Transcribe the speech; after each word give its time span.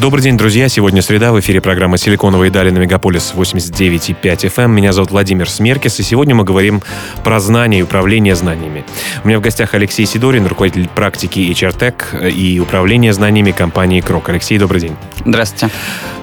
Добрый 0.00 0.22
день, 0.22 0.36
друзья. 0.36 0.68
Сегодня 0.68 1.02
среда. 1.02 1.32
В 1.32 1.40
эфире 1.40 1.60
программа 1.60 1.98
«Силиконовые 1.98 2.52
дали» 2.52 2.70
на 2.70 2.78
Мегаполис 2.78 3.32
89,5 3.36 4.20
FM. 4.22 4.68
Меня 4.68 4.92
зовут 4.92 5.10
Владимир 5.10 5.50
Смеркис, 5.50 5.98
и 5.98 6.04
сегодня 6.04 6.36
мы 6.36 6.44
говорим 6.44 6.82
про 7.24 7.40
знания 7.40 7.80
и 7.80 7.82
управление 7.82 8.36
знаниями. 8.36 8.84
У 9.24 9.26
меня 9.26 9.40
в 9.40 9.42
гостях 9.42 9.74
Алексей 9.74 10.06
Сидорин, 10.06 10.46
руководитель 10.46 10.88
практики 10.88 11.40
HR 11.40 12.30
и 12.30 12.60
управления 12.60 13.12
знаниями 13.12 13.50
компании 13.50 14.00
«Крок». 14.00 14.28
Алексей, 14.28 14.56
добрый 14.56 14.82
день. 14.82 14.96
Здравствуйте. 15.26 15.74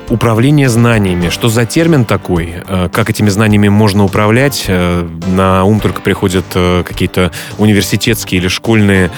Управление 0.10 0.70
знаниями. 0.70 1.30
Что 1.30 1.50
за 1.50 1.66
термин 1.66 2.06
такой? 2.06 2.56
Э, 2.68 2.90
как 2.92 3.10
этими 3.10 3.30
знаниями 3.30 3.70
можно 3.70 4.04
управлять? 4.04 4.66
Э, 4.68 5.08
на 5.28 5.64
ум 5.64 5.80
только 5.80 6.02
приходят 6.02 6.46
э, 6.54 6.84
какие-то 6.86 7.32
университетские 7.58 8.42
или 8.42 8.48
школьные 8.48 9.10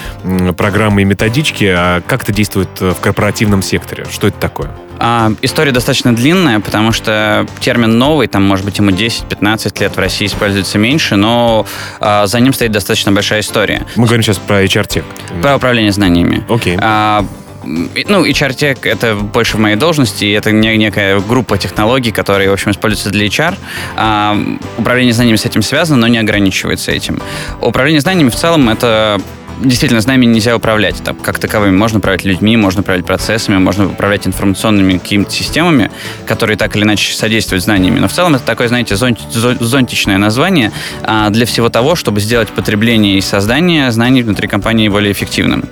программы 0.56 1.02
и 1.02 1.04
методички. 1.04 1.64
А 1.64 2.00
как 2.00 2.22
это 2.22 2.32
действует 2.32 2.68
в 2.80 2.96
корпоративном 3.00 3.62
секторе? 3.62 4.06
Что 4.10 4.28
это 4.28 4.38
такое? 4.38 4.70
А, 4.98 5.32
история 5.42 5.72
достаточно 5.72 6.14
длинная, 6.14 6.60
потому 6.60 6.92
что 6.92 7.46
термин 7.60 7.98
новый, 7.98 8.26
там, 8.26 8.42
может 8.42 8.64
быть, 8.64 8.78
ему 8.78 8.90
10-15 8.90 9.80
лет 9.80 9.96
в 9.96 9.98
России 9.98 10.26
используется 10.26 10.78
меньше, 10.78 11.16
но 11.16 11.66
а, 12.00 12.26
за 12.26 12.40
ним 12.40 12.52
стоит 12.52 12.72
достаточно 12.72 13.12
большая 13.12 13.40
история. 13.40 13.86
Мы 13.96 14.06
говорим 14.06 14.22
сейчас 14.22 14.38
про 14.38 14.64
HR-тек. 14.64 15.04
Про 15.40 15.56
управление 15.56 15.92
знаниями. 15.92 16.44
Окей. 16.48 16.76
Okay. 16.76 16.80
А, 16.82 17.24
ну, 17.64 18.24
HR-тек— 18.24 18.78
это 18.86 19.14
больше 19.14 19.56
в 19.56 19.60
моей 19.60 19.76
должности, 19.76 20.24
и 20.24 20.32
это 20.32 20.52
не, 20.52 20.76
некая 20.76 21.20
группа 21.20 21.58
технологий, 21.58 22.10
которые, 22.10 22.50
в 22.50 22.52
общем, 22.52 22.70
используются 22.70 23.10
для 23.10 23.26
HR. 23.26 23.54
А, 23.96 24.38
управление 24.76 25.12
знаниями 25.12 25.36
с 25.36 25.44
этим 25.44 25.62
связано, 25.62 26.00
но 26.00 26.06
не 26.08 26.18
ограничивается 26.18 26.92
этим. 26.92 27.20
Управление 27.60 28.00
знаниями 28.00 28.30
в 28.30 28.36
целом— 28.36 28.68
это 28.70 29.20
действительно, 29.62 30.00
знаниями 30.00 30.32
нельзя 30.32 30.56
управлять 30.56 31.02
там, 31.02 31.16
как 31.16 31.38
таковыми. 31.38 31.76
Можно 31.76 31.98
управлять 31.98 32.24
людьми, 32.24 32.56
можно 32.56 32.82
управлять 32.82 33.06
процессами, 33.06 33.58
можно 33.58 33.86
управлять 33.86 34.26
информационными 34.26 34.98
какими-то 34.98 35.30
системами, 35.30 35.90
которые 36.26 36.56
так 36.56 36.74
или 36.76 36.84
иначе 36.84 37.14
содействуют 37.14 37.64
знаниями. 37.64 37.98
Но 37.98 38.08
в 38.08 38.12
целом 38.12 38.34
это 38.34 38.44
такое, 38.44 38.68
знаете, 38.68 38.96
зонт, 38.96 39.18
зонтичное 39.32 40.18
название 40.18 40.72
а, 41.02 41.30
для 41.30 41.46
всего 41.46 41.68
того, 41.68 41.94
чтобы 41.94 42.20
сделать 42.20 42.48
потребление 42.48 43.18
и 43.18 43.20
создание 43.20 43.90
знаний 43.90 44.22
внутри 44.22 44.48
компании 44.48 44.88
более 44.88 45.12
эффективным. 45.12 45.64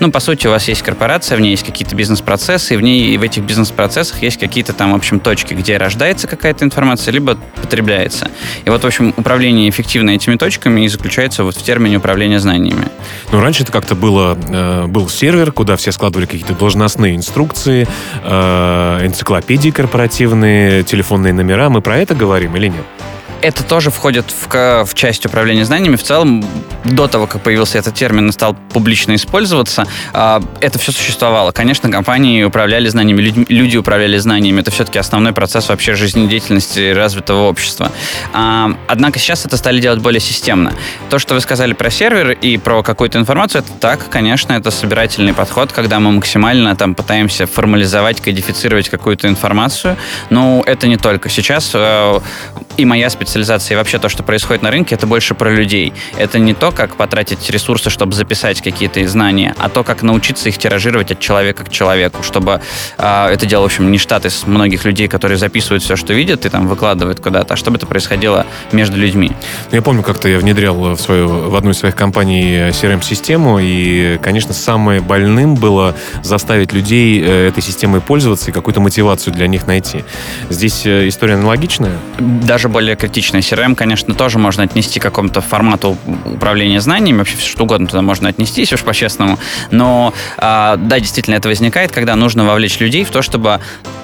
Ну, 0.00 0.10
по 0.10 0.20
сути, 0.20 0.46
у 0.46 0.50
вас 0.50 0.68
есть 0.68 0.82
корпорация, 0.82 1.36
в 1.36 1.40
ней 1.40 1.50
есть 1.50 1.64
какие-то 1.64 1.94
бизнес-процессы, 1.94 2.74
и 2.74 2.76
в 2.76 2.80
ней 2.80 3.14
и 3.14 3.18
в 3.18 3.22
этих 3.22 3.42
бизнес-процессах 3.42 4.22
есть 4.22 4.38
какие-то 4.38 4.72
там, 4.72 4.92
в 4.92 4.96
общем, 4.96 5.20
точки, 5.20 5.54
где 5.54 5.76
рождается 5.76 6.26
какая-то 6.26 6.64
информация, 6.64 7.12
либо 7.12 7.38
потребляется. 7.60 8.30
И 8.64 8.70
вот, 8.70 8.82
в 8.82 8.86
общем, 8.86 9.14
управление 9.16 9.68
эффективно 9.68 10.10
этими 10.10 10.36
точками 10.36 10.84
и 10.84 10.88
заключается 10.88 11.44
вот 11.44 11.56
в 11.56 11.62
термине 11.62 11.98
управления 11.98 12.40
знаниями. 12.40 12.88
Ну, 13.30 13.40
раньше 13.40 13.62
это 13.62 13.72
как-то 13.72 13.94
было, 13.94 14.38
э, 14.48 14.86
был 14.86 15.08
сервер, 15.08 15.52
куда 15.52 15.76
все 15.76 15.92
складывали 15.92 16.24
какие-то 16.24 16.54
должностные 16.54 17.14
инструкции, 17.14 17.86
э, 18.22 19.06
энциклопедии 19.06 19.70
корпоративные, 19.70 20.82
телефонные 20.82 21.34
номера. 21.34 21.68
Мы 21.68 21.82
про 21.82 21.98
это 21.98 22.14
говорим 22.14 22.56
или 22.56 22.68
нет? 22.68 22.84
Это 23.42 23.62
тоже 23.62 23.90
входит 23.90 24.26
в, 24.30 24.84
в 24.84 24.94
часть 24.94 25.24
управления 25.26 25.64
знаниями. 25.64 25.96
В 25.96 26.02
целом, 26.02 26.44
до 26.84 27.06
того, 27.06 27.26
как 27.26 27.42
появился 27.42 27.78
этот 27.78 27.94
термин 27.94 28.28
и 28.28 28.32
стал 28.32 28.54
публично 28.72 29.14
использоваться, 29.14 29.86
э, 30.12 30.40
это 30.60 30.78
все 30.78 30.92
существовало. 30.92 31.52
Конечно, 31.52 31.90
компании 31.90 32.42
управляли 32.42 32.88
знаниями, 32.88 33.20
люди, 33.48 33.76
управляли 33.76 34.18
знаниями. 34.18 34.60
Это 34.60 34.70
все-таки 34.70 34.98
основной 34.98 35.32
процесс 35.32 35.68
вообще 35.68 35.94
жизнедеятельности 35.94 36.92
развитого 36.92 37.48
общества. 37.48 37.92
А, 38.32 38.72
однако 38.88 39.18
сейчас 39.18 39.46
это 39.46 39.56
стали 39.56 39.80
делать 39.80 40.00
более 40.00 40.20
системно. 40.20 40.72
То, 41.10 41.18
что 41.18 41.34
вы 41.34 41.40
сказали 41.40 41.72
про 41.72 41.90
сервер 41.90 42.32
и 42.32 42.56
про 42.56 42.82
какую-то 42.82 43.18
информацию, 43.18 43.62
это 43.62 43.72
так, 43.78 44.08
конечно, 44.10 44.52
это 44.52 44.70
собирательный 44.70 45.34
подход, 45.34 45.72
когда 45.72 46.00
мы 46.00 46.12
максимально 46.12 46.74
там 46.76 46.94
пытаемся 46.94 47.46
формализовать, 47.46 48.20
кодифицировать 48.20 48.88
какую-то 48.88 49.28
информацию. 49.28 49.96
Но 50.30 50.62
это 50.66 50.88
не 50.88 50.96
только. 50.96 51.28
Сейчас 51.28 51.70
э, 51.74 52.20
и 52.76 52.84
моя 52.84 53.10
специальность 53.10 53.27
специализация 53.28 53.74
и 53.74 53.76
вообще 53.76 53.98
то, 53.98 54.08
что 54.08 54.22
происходит 54.22 54.62
на 54.62 54.70
рынке, 54.70 54.94
это 54.94 55.06
больше 55.06 55.34
про 55.34 55.50
людей. 55.50 55.92
Это 56.16 56.38
не 56.38 56.54
то, 56.54 56.72
как 56.72 56.96
потратить 56.96 57.50
ресурсы, 57.50 57.90
чтобы 57.90 58.14
записать 58.14 58.62
какие-то 58.62 59.06
знания, 59.06 59.54
а 59.58 59.68
то, 59.68 59.84
как 59.84 60.02
научиться 60.02 60.48
их 60.48 60.56
тиражировать 60.56 61.12
от 61.12 61.20
человека 61.20 61.64
к 61.64 61.70
человеку, 61.70 62.22
чтобы 62.22 62.62
э, 62.96 63.28
это 63.30 63.44
дело, 63.44 63.62
в 63.62 63.66
общем, 63.66 63.92
не 63.92 63.98
штат 63.98 64.24
из 64.24 64.46
многих 64.46 64.86
людей, 64.86 65.08
которые 65.08 65.36
записывают 65.36 65.82
все, 65.82 65.94
что 65.94 66.14
видят, 66.14 66.46
и 66.46 66.48
там 66.48 66.68
выкладывают 66.68 67.20
куда-то, 67.20 67.54
а 67.54 67.56
чтобы 67.58 67.76
это 67.76 67.86
происходило 67.86 68.46
между 68.72 68.96
людьми. 68.96 69.32
Ну, 69.70 69.76
я 69.76 69.82
помню, 69.82 70.02
как-то 70.02 70.28
я 70.28 70.38
внедрял 70.38 70.74
в, 70.74 70.98
свою, 70.98 71.50
в 71.50 71.54
одну 71.54 71.72
из 71.72 71.78
своих 71.78 71.94
компаний 71.94 72.70
CRM-систему, 72.70 73.58
и, 73.60 74.18
конечно, 74.22 74.54
самое 74.54 75.02
больным 75.02 75.54
было 75.54 75.94
заставить 76.22 76.72
людей 76.72 77.22
э, 77.22 77.48
этой 77.48 77.62
системой 77.62 78.00
пользоваться 78.00 78.50
и 78.50 78.54
какую-то 78.54 78.80
мотивацию 78.80 79.34
для 79.34 79.48
них 79.48 79.66
найти. 79.66 80.04
Здесь 80.48 80.86
э, 80.86 81.08
история 81.08 81.34
аналогичная? 81.34 81.92
Даже 82.18 82.70
более 82.70 82.96
критичная 82.96 83.17
критичная. 83.18 83.40
CRM, 83.40 83.74
конечно, 83.74 84.14
тоже 84.14 84.38
можно 84.38 84.62
отнести 84.62 85.00
к 85.00 85.02
какому-то 85.02 85.40
формату 85.40 85.96
управления 86.24 86.80
знаниями, 86.80 87.18
вообще 87.18 87.36
все 87.36 87.50
что 87.50 87.64
угодно 87.64 87.86
туда 87.86 88.02
можно 88.02 88.28
отнести, 88.28 88.60
если 88.60 88.76
уж 88.76 88.82
по-честному. 88.82 89.38
Но 89.70 90.12
а, 90.36 90.76
да, 90.76 91.00
действительно, 91.00 91.34
это 91.34 91.48
возникает, 91.48 91.90
когда 91.90 92.14
нужно 92.16 92.44
вовлечь 92.44 92.78
людей 92.78 93.04
в 93.04 93.10
то, 93.10 93.22
чтобы 93.22 93.60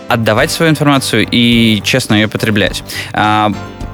отдавать 0.08 0.50
свою 0.50 0.70
информацию 0.70 1.26
и 1.30 1.80
честно 1.84 2.14
ее 2.14 2.28
потреблять. 2.28 2.82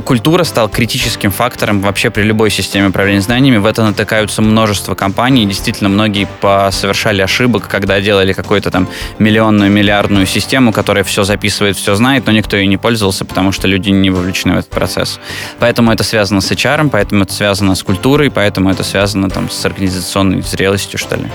Культура 0.05 0.45
стала 0.45 0.69
критическим 0.69 1.31
фактором 1.31 1.81
вообще 1.81 2.11
при 2.11 2.23
любой 2.23 2.51
системе 2.51 2.89
управления 2.89 3.21
знаниями. 3.21 3.59
В 3.59 3.67
это 3.67 3.83
натыкаются 3.83 4.43
множество 4.43 4.95
компаний. 4.95 5.47
Действительно, 5.47 5.89
многие 5.89 6.29
совершали 6.71 7.23
ошибок, 7.23 7.69
когда 7.69 8.01
делали 8.01 8.33
какую-то 8.33 8.71
там 8.71 8.89
миллионную, 9.19 9.71
миллиардную 9.71 10.27
систему, 10.27 10.73
которая 10.73 11.05
все 11.05 11.25
записывает, 11.25 11.77
все 11.77 11.95
знает, 11.95 12.27
но 12.27 12.33
никто 12.33 12.57
ей 12.57 12.67
не 12.67 12.77
пользовался, 12.77 13.25
потому 13.25 13.53
что 13.53 13.69
люди 13.69 13.91
не 13.91 14.11
вовлечены 14.11 14.55
в 14.55 14.59
этот 14.59 14.71
процесс. 14.71 15.21
Поэтому 15.59 15.93
это 15.93 16.05
связано 16.05 16.41
с 16.41 16.51
HR, 16.51 16.91
поэтому 16.91 17.25
это 17.25 17.33
связано 17.33 17.75
с 17.75 17.83
культурой, 17.83 18.31
поэтому 18.31 18.71
это 18.71 18.83
связано 18.85 19.29
там 19.31 19.51
с 19.51 19.65
организационной 19.65 20.43
зрелостью, 20.43 20.99
что 20.99 21.17
ли. 21.17 21.27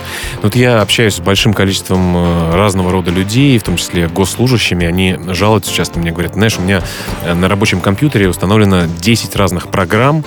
Вот 0.42 0.56
я 0.56 0.82
общаюсь 0.82 1.16
с 1.16 1.20
большим 1.20 1.54
количеством 1.54 2.16
э, 2.16 2.56
разного 2.56 2.92
рода 2.92 3.12
людей, 3.12 3.58
в 3.58 3.64
том 3.64 3.78
числе 3.78 4.08
госслужащими. 4.08 4.86
Они 4.86 5.18
жалуются 5.30 5.74
часто, 5.74 6.00
мне 6.00 6.12
говорят, 6.12 6.34
знаешь, 6.34 6.58
у 6.58 6.62
меня 6.62 6.82
э, 7.24 7.34
на 7.34 7.48
рабочем 7.48 7.82
компьютере 7.82 8.30
установлен 8.30 8.55
установлено 8.56 8.88
10 9.02 9.36
разных 9.36 9.68
программ, 9.68 10.24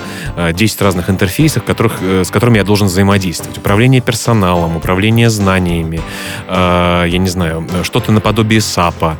10 0.53 0.81
э, 0.81 0.83
разных 0.83 1.09
интерфейсов, 1.09 1.63
которых, 1.63 1.93
э, 2.01 2.23
с 2.23 2.29
которыми 2.29 2.57
я 2.57 2.63
должен 2.63 2.87
взаимодействовать. 2.87 3.57
Управление 3.57 4.01
персоналом, 4.01 4.77
управление 4.77 5.29
знаниями, 5.29 6.01
э, 6.47 7.05
я 7.07 7.17
не 7.17 7.29
знаю, 7.29 7.67
что-то 7.83 8.11
наподобие 8.11 8.61
САПа, 8.61 9.17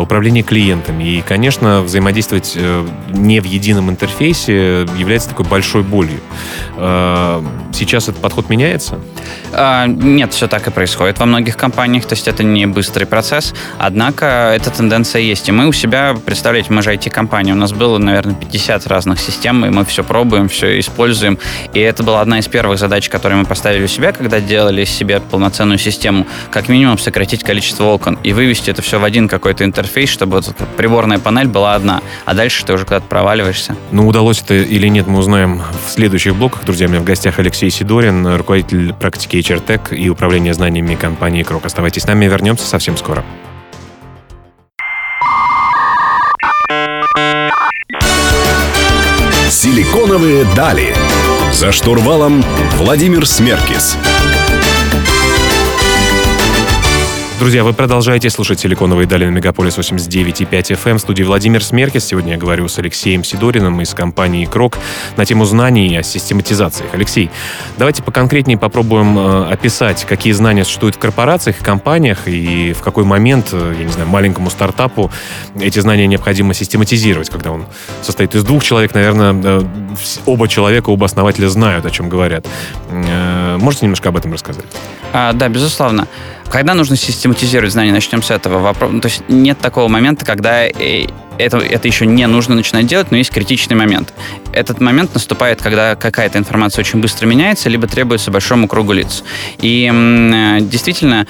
управление 0.00 0.42
клиентами. 0.42 1.04
И, 1.04 1.22
конечно, 1.22 1.82
взаимодействовать 1.82 2.58
не 3.08 3.40
в 3.40 3.44
едином 3.44 3.90
интерфейсе 3.90 4.86
является 4.98 5.28
такой 5.28 5.46
большой 5.46 5.82
болью. 5.82 6.20
Сейчас 7.72 8.08
этот 8.08 8.20
подход 8.20 8.48
меняется? 8.48 8.98
А, 9.52 9.86
нет, 9.86 10.32
все 10.32 10.46
так 10.46 10.66
и 10.66 10.70
происходит 10.70 11.18
во 11.18 11.26
многих 11.26 11.56
компаниях, 11.56 12.04
то 12.04 12.14
есть 12.14 12.28
это 12.28 12.42
не 12.42 12.66
быстрый 12.66 13.04
процесс, 13.04 13.54
однако 13.78 14.52
эта 14.56 14.70
тенденция 14.70 15.22
есть. 15.22 15.48
И 15.48 15.52
мы 15.52 15.66
у 15.66 15.72
себя, 15.72 16.14
представляете, 16.24 16.72
мы 16.72 16.82
же 16.82 16.92
IT-компания, 16.92 17.52
у 17.52 17.56
нас 17.56 17.72
было, 17.72 17.98
наверное, 17.98 18.34
50 18.34 18.86
разных 18.86 19.20
систем, 19.20 19.64
и 19.64 19.70
мы 19.70 19.84
все 19.84 20.04
пробуем, 20.04 20.48
все 20.48 20.78
используем. 20.78 21.38
И 21.72 21.80
это 21.80 22.02
была 22.02 22.20
одна 22.20 22.38
из 22.38 22.48
первых 22.48 22.78
задач, 22.78 23.08
которые 23.08 23.38
мы 23.38 23.46
поставили 23.46 23.84
у 23.84 23.88
себя, 23.88 24.12
когда 24.12 24.40
делали 24.40 24.84
себе 24.84 25.20
полноценную 25.20 25.78
систему, 25.78 26.26
как 26.50 26.68
минимум 26.68 26.98
сократить 26.98 27.42
количество 27.42 27.84
окон 27.84 28.18
и 28.22 28.32
вывести 28.32 28.70
это 28.70 28.82
все 28.82 28.98
в 28.98 29.04
один 29.04 29.28
какой-то 29.28 29.64
интерфейс, 29.64 30.10
чтобы 30.10 30.36
вот 30.36 30.54
приборная 30.76 31.18
панель 31.18 31.48
была 31.48 31.74
одна, 31.74 32.00
а 32.24 32.34
дальше 32.34 32.64
ты 32.64 32.72
уже 32.72 32.84
куда-то 32.84 33.06
проваливаешься. 33.06 33.76
Ну, 33.90 34.06
удалось 34.06 34.40
это 34.40 34.54
или 34.54 34.88
нет, 34.88 35.06
мы 35.06 35.18
узнаем 35.18 35.62
в 35.86 35.90
следующих 35.90 36.36
блоках. 36.36 36.64
Друзья, 36.64 36.86
у 36.86 36.90
меня 36.90 37.00
в 37.00 37.04
гостях 37.04 37.38
Алексей 37.38 37.61
Сидорин, 37.70 38.26
руководитель 38.36 38.92
практики 38.92 39.36
HR 39.36 39.64
Tech 39.64 39.94
и 39.94 40.08
управления 40.08 40.54
знаниями 40.54 40.94
компании 40.94 41.42
Крок. 41.42 41.66
Оставайтесь 41.66 42.02
с 42.02 42.06
нами, 42.06 42.26
вернемся 42.26 42.66
совсем 42.66 42.96
скоро. 42.96 43.24
Силиконовые 49.48 50.44
дали. 50.56 50.94
За 51.52 51.72
штурвалом 51.72 52.42
Владимир 52.78 53.26
Смеркис. 53.26 53.96
Друзья, 57.42 57.64
вы 57.64 57.72
продолжаете 57.72 58.30
слушать 58.30 58.60
«Силиконовые 58.60 59.08
дали» 59.08 59.24
на 59.24 59.30
Мегаполис 59.30 59.76
89.5 59.76 60.48
FM. 60.48 60.90
Эм. 60.90 60.98
В 60.98 61.00
студии 61.00 61.24
Владимир 61.24 61.64
Смеркис. 61.64 62.04
Сегодня 62.04 62.34
я 62.34 62.38
говорю 62.38 62.68
с 62.68 62.78
Алексеем 62.78 63.24
Сидориным 63.24 63.80
из 63.80 63.94
компании 63.94 64.44
«Крок» 64.44 64.78
на 65.16 65.24
тему 65.26 65.44
знаний 65.44 65.96
о 65.96 66.04
систематизациях. 66.04 66.94
Алексей, 66.94 67.32
давайте 67.78 68.04
поконкретнее 68.04 68.58
попробуем 68.58 69.18
э, 69.18 69.50
описать, 69.50 70.04
какие 70.04 70.32
знания 70.34 70.62
существуют 70.62 70.94
в 70.94 70.98
корпорациях, 71.00 71.58
компаниях 71.58 72.28
и 72.28 72.74
в 72.74 72.80
какой 72.80 73.02
момент, 73.02 73.48
э, 73.50 73.74
я 73.76 73.84
не 73.86 73.92
знаю, 73.92 74.08
маленькому 74.08 74.48
стартапу 74.48 75.10
эти 75.60 75.80
знания 75.80 76.06
необходимо 76.06 76.54
систематизировать, 76.54 77.28
когда 77.28 77.50
он 77.50 77.66
состоит 78.02 78.36
из 78.36 78.44
двух 78.44 78.62
человек, 78.62 78.94
наверное, 78.94 79.34
э, 79.34 79.62
оба 80.26 80.46
человека, 80.46 80.90
оба 80.90 81.06
основателя 81.06 81.48
знают, 81.48 81.86
о 81.86 81.90
чем 81.90 82.08
говорят. 82.08 82.46
Можете 82.88 83.86
немножко 83.86 84.10
об 84.10 84.16
этом 84.16 84.32
рассказать? 84.32 84.64
А, 85.12 85.32
да, 85.32 85.48
безусловно. 85.48 86.06
Когда 86.52 86.74
нужно 86.74 86.96
систематизировать 86.96 87.72
знания, 87.72 87.92
начнем 87.92 88.22
с 88.22 88.30
этого 88.30 88.58
вопроса. 88.58 89.00
То 89.00 89.08
есть 89.08 89.22
нет 89.28 89.58
такого 89.58 89.88
момента, 89.88 90.26
когда 90.26 90.66
э, 90.66 91.06
это, 91.38 91.56
это 91.56 91.88
еще 91.88 92.04
не 92.04 92.26
нужно 92.26 92.54
начинать 92.54 92.86
делать, 92.86 93.10
но 93.10 93.16
есть 93.16 93.30
критичный 93.30 93.74
момент. 93.74 94.12
Этот 94.52 94.78
момент 94.78 95.14
наступает, 95.14 95.62
когда 95.62 95.96
какая-то 95.96 96.36
информация 96.36 96.82
очень 96.82 97.00
быстро 97.00 97.24
меняется, 97.26 97.70
либо 97.70 97.86
требуется 97.86 98.30
большому 98.30 98.68
кругу 98.68 98.92
лиц. 98.92 99.24
И 99.60 99.90
э, 99.90 100.58
действительно, 100.60 101.26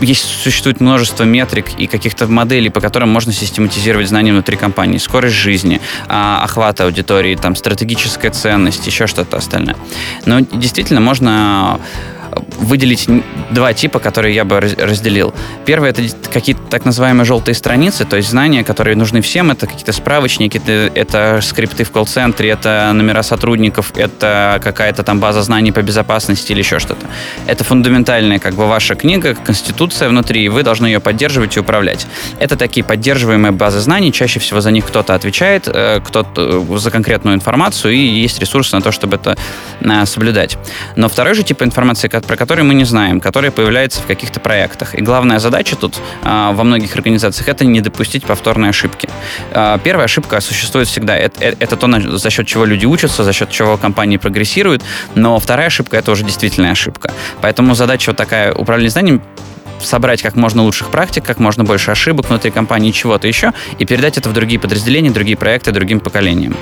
есть, 0.00 0.24
существует 0.24 0.80
множество 0.80 1.22
метрик 1.22 1.78
и 1.78 1.86
каких-то 1.86 2.26
моделей, 2.26 2.68
по 2.68 2.80
которым 2.80 3.10
можно 3.10 3.32
систематизировать 3.32 4.08
знания 4.08 4.32
внутри 4.32 4.56
компании. 4.56 4.98
Скорость 4.98 5.36
жизни, 5.36 5.80
а, 6.08 6.42
охват 6.42 6.80
аудитории, 6.80 7.36
там, 7.36 7.54
стратегическая 7.54 8.30
ценность, 8.30 8.84
еще 8.88 9.06
что-то 9.06 9.36
остальное. 9.36 9.76
Но 10.26 10.40
действительно 10.40 11.00
можно 11.00 11.78
выделить 12.58 13.08
два 13.50 13.72
типа, 13.72 13.98
которые 13.98 14.34
я 14.34 14.44
бы 14.44 14.60
разделил. 14.60 15.34
Первый— 15.64 15.90
это 15.90 16.02
какие-то 16.32 16.62
так 16.70 16.84
называемые 16.84 17.24
желтые 17.24 17.54
страницы, 17.54 18.04
то 18.04 18.16
есть 18.16 18.28
знания, 18.30 18.64
которые 18.64 18.96
нужны 18.96 19.20
всем. 19.20 19.50
Это 19.50 19.66
какие-то 19.66 19.92
справочники, 19.92 20.58
это, 20.58 20.90
это 20.94 21.40
скрипты 21.42 21.84
в 21.84 21.90
колл-центре, 21.90 22.50
это 22.50 22.90
номера 22.94 23.22
сотрудников, 23.22 23.92
это 23.96 24.60
какая-то 24.62 25.02
там 25.02 25.20
база 25.20 25.42
знаний 25.42 25.72
по 25.72 25.82
безопасности 25.82 26.52
или 26.52 26.60
еще 26.60 26.78
что-то. 26.78 27.06
Это 27.46 27.64
фундаментальная 27.64 28.38
как 28.38 28.54
бы 28.54 28.66
ваша 28.66 28.94
книга, 28.94 29.34
конституция 29.34 30.08
внутри, 30.08 30.44
и 30.44 30.48
вы 30.48 30.62
должны 30.62 30.86
ее 30.86 31.00
поддерживать 31.00 31.56
и 31.56 31.60
управлять. 31.60 32.06
Это 32.38 32.56
такие 32.56 32.84
поддерживаемые 32.84 33.52
базы 33.52 33.80
знаний, 33.80 34.12
чаще 34.12 34.40
всего 34.40 34.60
за 34.60 34.70
них 34.70 34.86
кто-то 34.86 35.14
отвечает, 35.14 35.68
э, 35.68 36.00
кто-то 36.04 36.64
э, 36.68 36.78
за 36.78 36.90
конкретную 36.90 37.36
информацию, 37.36 37.94
и 37.94 37.98
есть 37.98 38.38
ресурсы 38.40 38.74
на 38.76 38.82
то, 38.82 38.92
чтобы 38.92 39.16
это 39.16 39.36
э, 39.80 40.06
соблюдать. 40.06 40.58
Но 40.96 41.08
второй 41.08 41.34
же 41.34 41.42
тип 41.42 41.62
информации, 41.62 42.08
про 42.28 42.36
который 42.36 42.62
мы 42.62 42.74
не 42.74 42.84
знаем, 42.84 43.20
который 43.20 43.50
появляется 43.50 44.02
в 44.02 44.06
каких-то 44.06 44.38
проектах. 44.38 44.94
И 44.94 45.00
главная 45.00 45.38
задача 45.38 45.76
тут 45.76 45.96
а, 46.22 46.52
во 46.52 46.62
многих 46.62 46.94
организациях 46.94 47.48
это 47.48 47.64
не 47.64 47.80
допустить 47.80 48.24
повторной 48.24 48.68
ошибки. 48.68 49.08
А, 49.52 49.78
первая 49.78 50.04
ошибка 50.04 50.40
существует 50.40 50.88
всегда. 50.88 51.16
Это, 51.16 51.42
э, 51.42 51.54
это 51.58 51.76
то, 51.76 52.18
за 52.18 52.30
счет 52.30 52.46
чего 52.46 52.66
люди 52.66 52.84
учатся, 52.84 53.24
за 53.24 53.32
счет 53.32 53.50
чего 53.50 53.78
компании 53.78 54.18
прогрессируют. 54.18 54.82
Но 55.14 55.38
вторая 55.38 55.68
ошибка 55.68 55.96
это 55.96 56.12
уже 56.12 56.22
действительная 56.22 56.72
ошибка. 56.72 57.10
Поэтому 57.40 57.74
задача 57.74 58.10
вот 58.10 58.16
такая 58.18 58.52
управление 58.52 58.90
знанием 58.90 59.22
собрать 59.80 60.22
как 60.22 60.36
можно 60.36 60.62
лучших 60.62 60.90
практик, 60.90 61.24
как 61.24 61.38
можно 61.38 61.64
больше 61.64 61.90
ошибок 61.90 62.28
внутри 62.28 62.50
компании, 62.50 62.90
чего-то 62.90 63.28
еще, 63.28 63.52
и 63.78 63.84
передать 63.84 64.18
это 64.18 64.28
в 64.28 64.32
другие 64.32 64.60
подразделения, 64.60 65.10
другие 65.10 65.36
проекты, 65.36 65.72
другим 65.72 66.00
поколениям. 66.00 66.56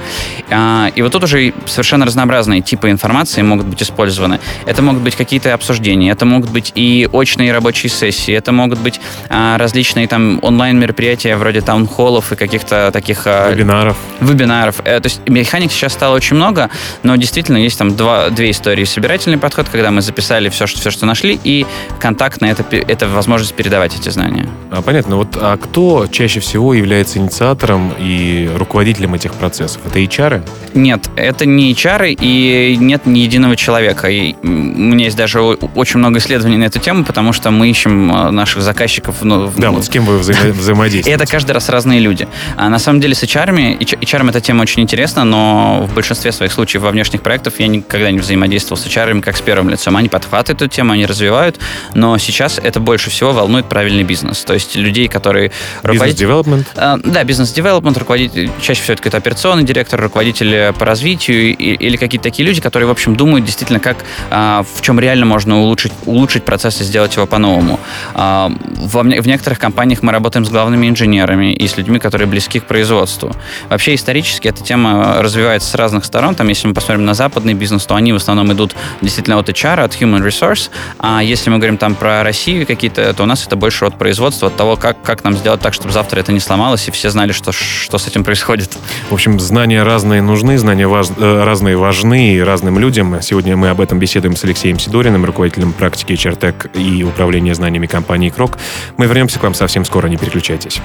А, 0.51 0.91
и 0.95 1.03
вот 1.03 1.13
тут 1.13 1.25
уже 1.25 1.53
совершенно 1.67 2.07
разнообразные 2.07 2.61
типы 2.61 2.91
информации 2.91 3.43
могут 3.43 3.67
быть 3.67 3.83
использованы. 3.83 4.41
Это 4.67 4.83
могут 4.83 5.03
быть 5.03 5.17
какие-то 5.17 5.55
обсуждения, 5.55 6.11
это 6.11 6.25
могут 6.27 6.51
быть 6.51 6.73
и 6.75 7.09
очные 7.13 7.53
рабочие 7.53 7.91
сессии, 7.91 8.35
это 8.35 8.53
могут 8.53 8.79
быть 8.79 9.01
а, 9.29 9.59
различные 9.59 10.07
там 10.07 10.39
онлайн-мероприятия 10.43 11.37
вроде 11.37 11.61
таунхоллов 11.61 12.33
и 12.33 12.37
каких-то 12.37 12.91
таких... 12.93 13.23
А, 13.27 13.51
вебинаров. 13.51 13.97
Вебинаров. 14.21 14.81
Э, 14.85 15.01
то 15.01 15.07
есть 15.07 15.21
механик 15.29 15.73
сейчас 15.73 15.93
стало 15.93 16.17
очень 16.17 16.37
много, 16.37 16.71
но 17.03 17.17
действительно 17.17 17.57
есть 17.57 17.79
там 17.79 17.97
два, 17.97 18.31
две 18.31 18.51
истории. 18.51 18.85
Собирательный 18.85 19.39
подход, 19.39 19.69
когда 19.69 19.91
мы 19.91 20.03
записали 20.03 20.49
все, 20.49 20.67
что, 20.67 20.81
все, 20.81 20.91
что 20.91 21.07
нашли, 21.07 21.39
и 21.43 21.67
контактный 21.99 22.51
это, 22.51 22.65
это 22.77 23.06
это 23.07 23.15
возможность 23.15 23.55
передавать 23.55 23.99
эти 23.99 24.09
знания. 24.09 24.49
А, 24.71 24.83
понятно. 24.83 25.17
Вот 25.17 25.37
а 25.41 25.57
кто 25.57 26.07
чаще 26.11 26.41
всего 26.41 26.75
является 26.75 27.19
инициатором 27.19 27.93
и 27.99 28.51
руководителем 28.55 29.15
этих 29.15 29.33
процессов? 29.35 29.81
Это 29.87 29.99
HR? 30.01 30.43
Нет, 30.75 31.09
это 31.17 31.47
не 31.47 31.73
HR 31.73 32.17
и 32.21 32.77
нет 32.79 33.07
ни 33.07 33.21
единого 33.21 33.57
человека. 33.57 34.09
И 34.09 34.35
у 34.43 34.47
меня 34.47 35.07
есть 35.07 35.17
даже 35.17 35.41
очень 35.41 35.99
много 35.99 36.19
исследований 36.19 36.57
на 36.57 36.65
эту 36.65 36.79
тему, 36.79 37.05
потому 37.05 37.33
что 37.33 37.51
мы 37.51 37.71
ищем 37.71 38.13
а, 38.13 38.31
наших 38.31 38.63
заказчиков. 38.63 39.17
Ну, 39.23 39.51
да, 39.57 39.71
вот 39.71 39.85
с 39.85 39.89
кем 39.89 40.05
вы 40.05 40.19
вза 40.19 40.33
взаимодействуете? 40.33 41.11
И 41.11 41.13
это 41.13 41.27
каждый 41.27 41.53
раз 41.53 41.69
разные 41.69 42.01
люди. 42.01 42.29
А 42.57 42.69
на 42.69 42.79
самом 42.79 43.01
деле 43.01 43.15
с 43.15 43.23
HR, 43.23 43.79
HR 43.79 44.29
эта 44.29 44.41
тема 44.41 44.63
очень 44.63 44.83
интересна, 44.83 45.25
но 45.25 45.87
в 45.89 45.95
большинстве 45.95 46.33
своих 46.33 46.53
случаев 46.53 46.83
во 46.83 46.91
внешних 46.91 47.23
проектах 47.23 47.55
я 47.59 47.69
никогда 47.69 48.11
не 48.11 48.19
взаимодействовал 48.19 48.81
с 48.81 48.87
HR 48.87 49.21
как 49.23 49.37
с 49.37 49.41
первым 49.41 49.71
лицом. 49.71 49.97
Они 49.97 50.09
подхватывают 50.09 50.63
эту 50.63 50.75
тему, 50.75 50.93
они 50.93 51.07
развивают, 51.07 51.59
но 51.95 52.19
сейчас 52.19 52.59
это 52.63 52.81
больше 52.81 52.96
больше 52.97 53.11
всего 53.11 53.33
волнует 53.33 53.67
правильный 53.67 54.05
бизнес. 54.05 54.43
То 54.43 54.55
есть 54.55 54.75
людей, 54.75 55.07
которые... 55.07 55.53
Бизнес-девелопмент? 55.83 56.67
Э, 56.77 56.97
да, 57.05 57.25
бизнес-девелопмент, 57.25 57.99
руководитель, 57.99 58.51
чаще 58.63 58.81
всего 58.81 58.95
это 58.95 59.19
операционный 59.19 59.65
директор, 59.65 60.01
руководитель 60.01 60.73
по 60.73 60.87
развитию 60.87 61.55
или 61.55 61.99
какие-то 61.99 62.23
такие 62.23 62.49
люди, 62.49 62.63
которые, 62.63 62.89
в 62.89 62.91
общем, 62.91 63.15
думают 63.15 63.45
действительно, 63.45 63.81
как, 63.81 63.99
э, 64.31 64.63
в 64.75 64.81
чем 64.81 64.99
реально 64.99 65.27
можно 65.27 65.61
улучшить, 65.61 65.93
улучшить 66.07 66.45
процесс 66.45 66.81
и 66.81 66.85
сделать 66.85 67.15
его 67.17 67.27
по-новому. 67.27 67.79
Э, 68.15 68.49
в, 68.77 69.03
в 69.03 69.27
некоторых 69.27 69.59
компаниях 69.59 70.03
мы 70.03 70.11
работаем 70.11 70.47
с 70.47 70.49
главными 70.49 70.89
инженерами 70.89 71.53
и 71.53 71.69
с 71.69 71.77
людьми, 71.77 71.99
которые 71.99 72.27
близки 72.27 72.61
к 72.61 72.65
производству. 72.65 73.31
Вообще 73.69 73.95
исторически 73.95 74.49
эта 74.49 74.65
тема 74.65 75.19
развивается 75.21 75.69
с 75.69 75.75
разных 75.75 76.07
сторон. 76.07 76.35
Там, 76.35 76.49
если 76.49 76.67
мы 76.67 76.73
посмотрим 76.73 77.05
на 77.05 77.13
западный 77.13 77.53
бизнес, 77.53 77.85
то 77.85 77.95
они 77.95 78.15
в 78.15 78.17
основном 78.17 78.51
идут 78.55 78.75
действительно 79.03 79.39
от 79.39 79.51
HR, 79.51 79.81
от 79.81 80.01
human 80.01 80.27
resource. 80.27 80.71
А 80.99 81.23
если 81.23 81.51
мы 81.51 81.59
говорим 81.59 81.77
там 81.77 81.95
про 81.95 82.23
Россию, 82.23 82.67
какие 82.67 82.86
какие-то, 82.89 83.15
то 83.15 83.23
у 83.23 83.27
нас 83.27 83.47
это 83.47 83.57
больше 83.57 83.85
от 83.85 83.99
производства, 83.99 84.49
от 84.49 84.57
того, 84.57 84.77
как, 84.77 85.03
как 85.03 85.25
нам 85.25 85.37
сделать 85.37 85.61
так, 85.61 85.75
чтобы 85.75 85.93
завтра 85.93 86.21
это 86.21 86.33
не 86.33 86.41
сломалось, 86.41 86.89
и 86.89 86.91
все 86.91 87.11
знали, 87.11 87.33
что, 87.33 87.53
что 87.53 87.99
с 87.99 88.07
этим 88.07 88.25
происходит. 88.25 88.77
В 89.11 89.15
общем, 89.15 89.41
знания 89.41 89.83
разные 89.83 90.23
нужны, 90.23 90.59
знания 90.59 90.87
важ, 90.87 91.09
э, 91.17 91.45
разные 91.45 91.77
важны 91.77 92.35
и 92.35 92.41
разным 92.41 92.79
людям. 92.79 93.21
Сегодня 93.23 93.57
мы 93.57 93.71
об 93.71 93.81
этом 93.81 93.99
беседуем 93.99 94.37
с 94.37 94.45
Алексеем 94.45 94.79
Сидориным, 94.79 95.25
руководителем 95.25 95.73
практики 95.73 96.17
Чертек 96.17 96.71
и 96.75 97.03
управления 97.03 97.55
знаниями 97.55 97.87
компании 97.87 98.31
Крок. 98.31 98.59
Мы 98.97 99.07
вернемся 99.07 99.39
к 99.39 99.43
вам 99.43 99.55
совсем 99.55 99.85
скоро, 99.85 100.07
не 100.07 100.17
переключайтесь. 100.17 100.81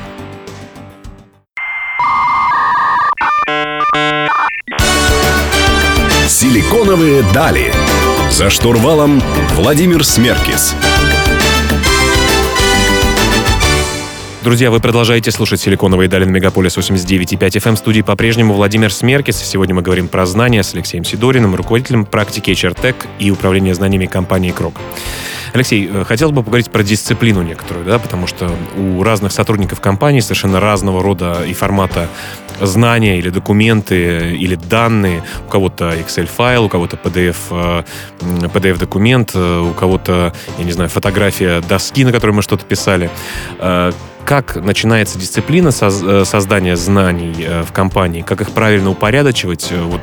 Силиконовые 6.27 7.24
дали. 7.33 7.71
За 8.31 8.50
штурвалом 8.50 9.21
Владимир 9.56 10.06
Смеркис. 10.06 10.74
Друзья, 14.43 14.71
вы 14.71 14.79
продолжаете 14.79 15.29
слушать 15.29 15.62
«Силиконовые 15.62 16.10
дали» 16.10 16.25
на 16.25 16.31
Мегаполис 16.31 16.75
89.5 16.75 17.38
FM. 17.38 17.75
Студии 17.75 18.01
по-прежнему 18.01 18.55
Владимир 18.55 18.91
Смеркис. 18.91 19.38
Сегодня 19.38 19.75
мы 19.75 19.83
говорим 19.83 20.07
про 20.07 20.25
знания 20.25 20.63
с 20.63 20.74
Алексеем 20.74 21.03
Сидориным, 21.03 21.53
руководителем 21.53 22.05
практики 22.05 22.50
HRTech 22.50 22.95
и 23.19 23.29
управления 23.29 23.75
знаниями 23.75 24.07
компании 24.07 24.50
«Крок». 24.50 24.74
Алексей, 25.53 25.88
э, 25.88 26.05
хотел 26.05 26.31
бы 26.31 26.41
поговорить 26.41 26.71
про 26.71 26.81
дисциплину 26.81 27.43
некоторую, 27.43 27.86
да, 27.86 28.00
потому 28.00 28.25
что 28.25 28.50
у 28.75 29.03
разных 29.03 29.31
сотрудников 29.31 29.79
компании 29.79 30.21
совершенно 30.21 30.60
разного 30.60 31.03
рода 31.03 31.43
и 31.48 31.53
формата 31.53 32.10
знания 32.60 33.19
или 33.19 33.29
документы 33.29 34.36
или 34.36 34.55
данные. 34.55 35.21
У 35.45 35.51
кого-то 35.51 35.93
Excel-файл, 35.93 36.65
у 36.65 36.69
кого-то 36.69 36.98
PDF, 36.98 37.36
э, 37.51 37.83
PDF-документ, 38.21 39.33
э, 39.36 39.60
у 39.60 39.74
кого-то, 39.75 40.33
я 40.57 40.63
не 40.63 40.71
знаю, 40.71 40.89
фотография 40.89 41.62
доски, 41.62 42.03
на 42.05 42.12
которой 42.12 42.31
мы 42.31 42.41
что-то 42.41 42.65
писали 42.65 43.12
как 44.25 44.56
начинается 44.56 45.20
дисциплина 45.20 45.72
создания 45.72 46.75
знаний 46.75 47.48
в 47.68 47.72
компании, 47.72 48.22
как 48.22 48.42
их 48.42 48.51
правильно 48.51 48.90
упорядочивать, 48.90 49.72
вот 49.72 50.01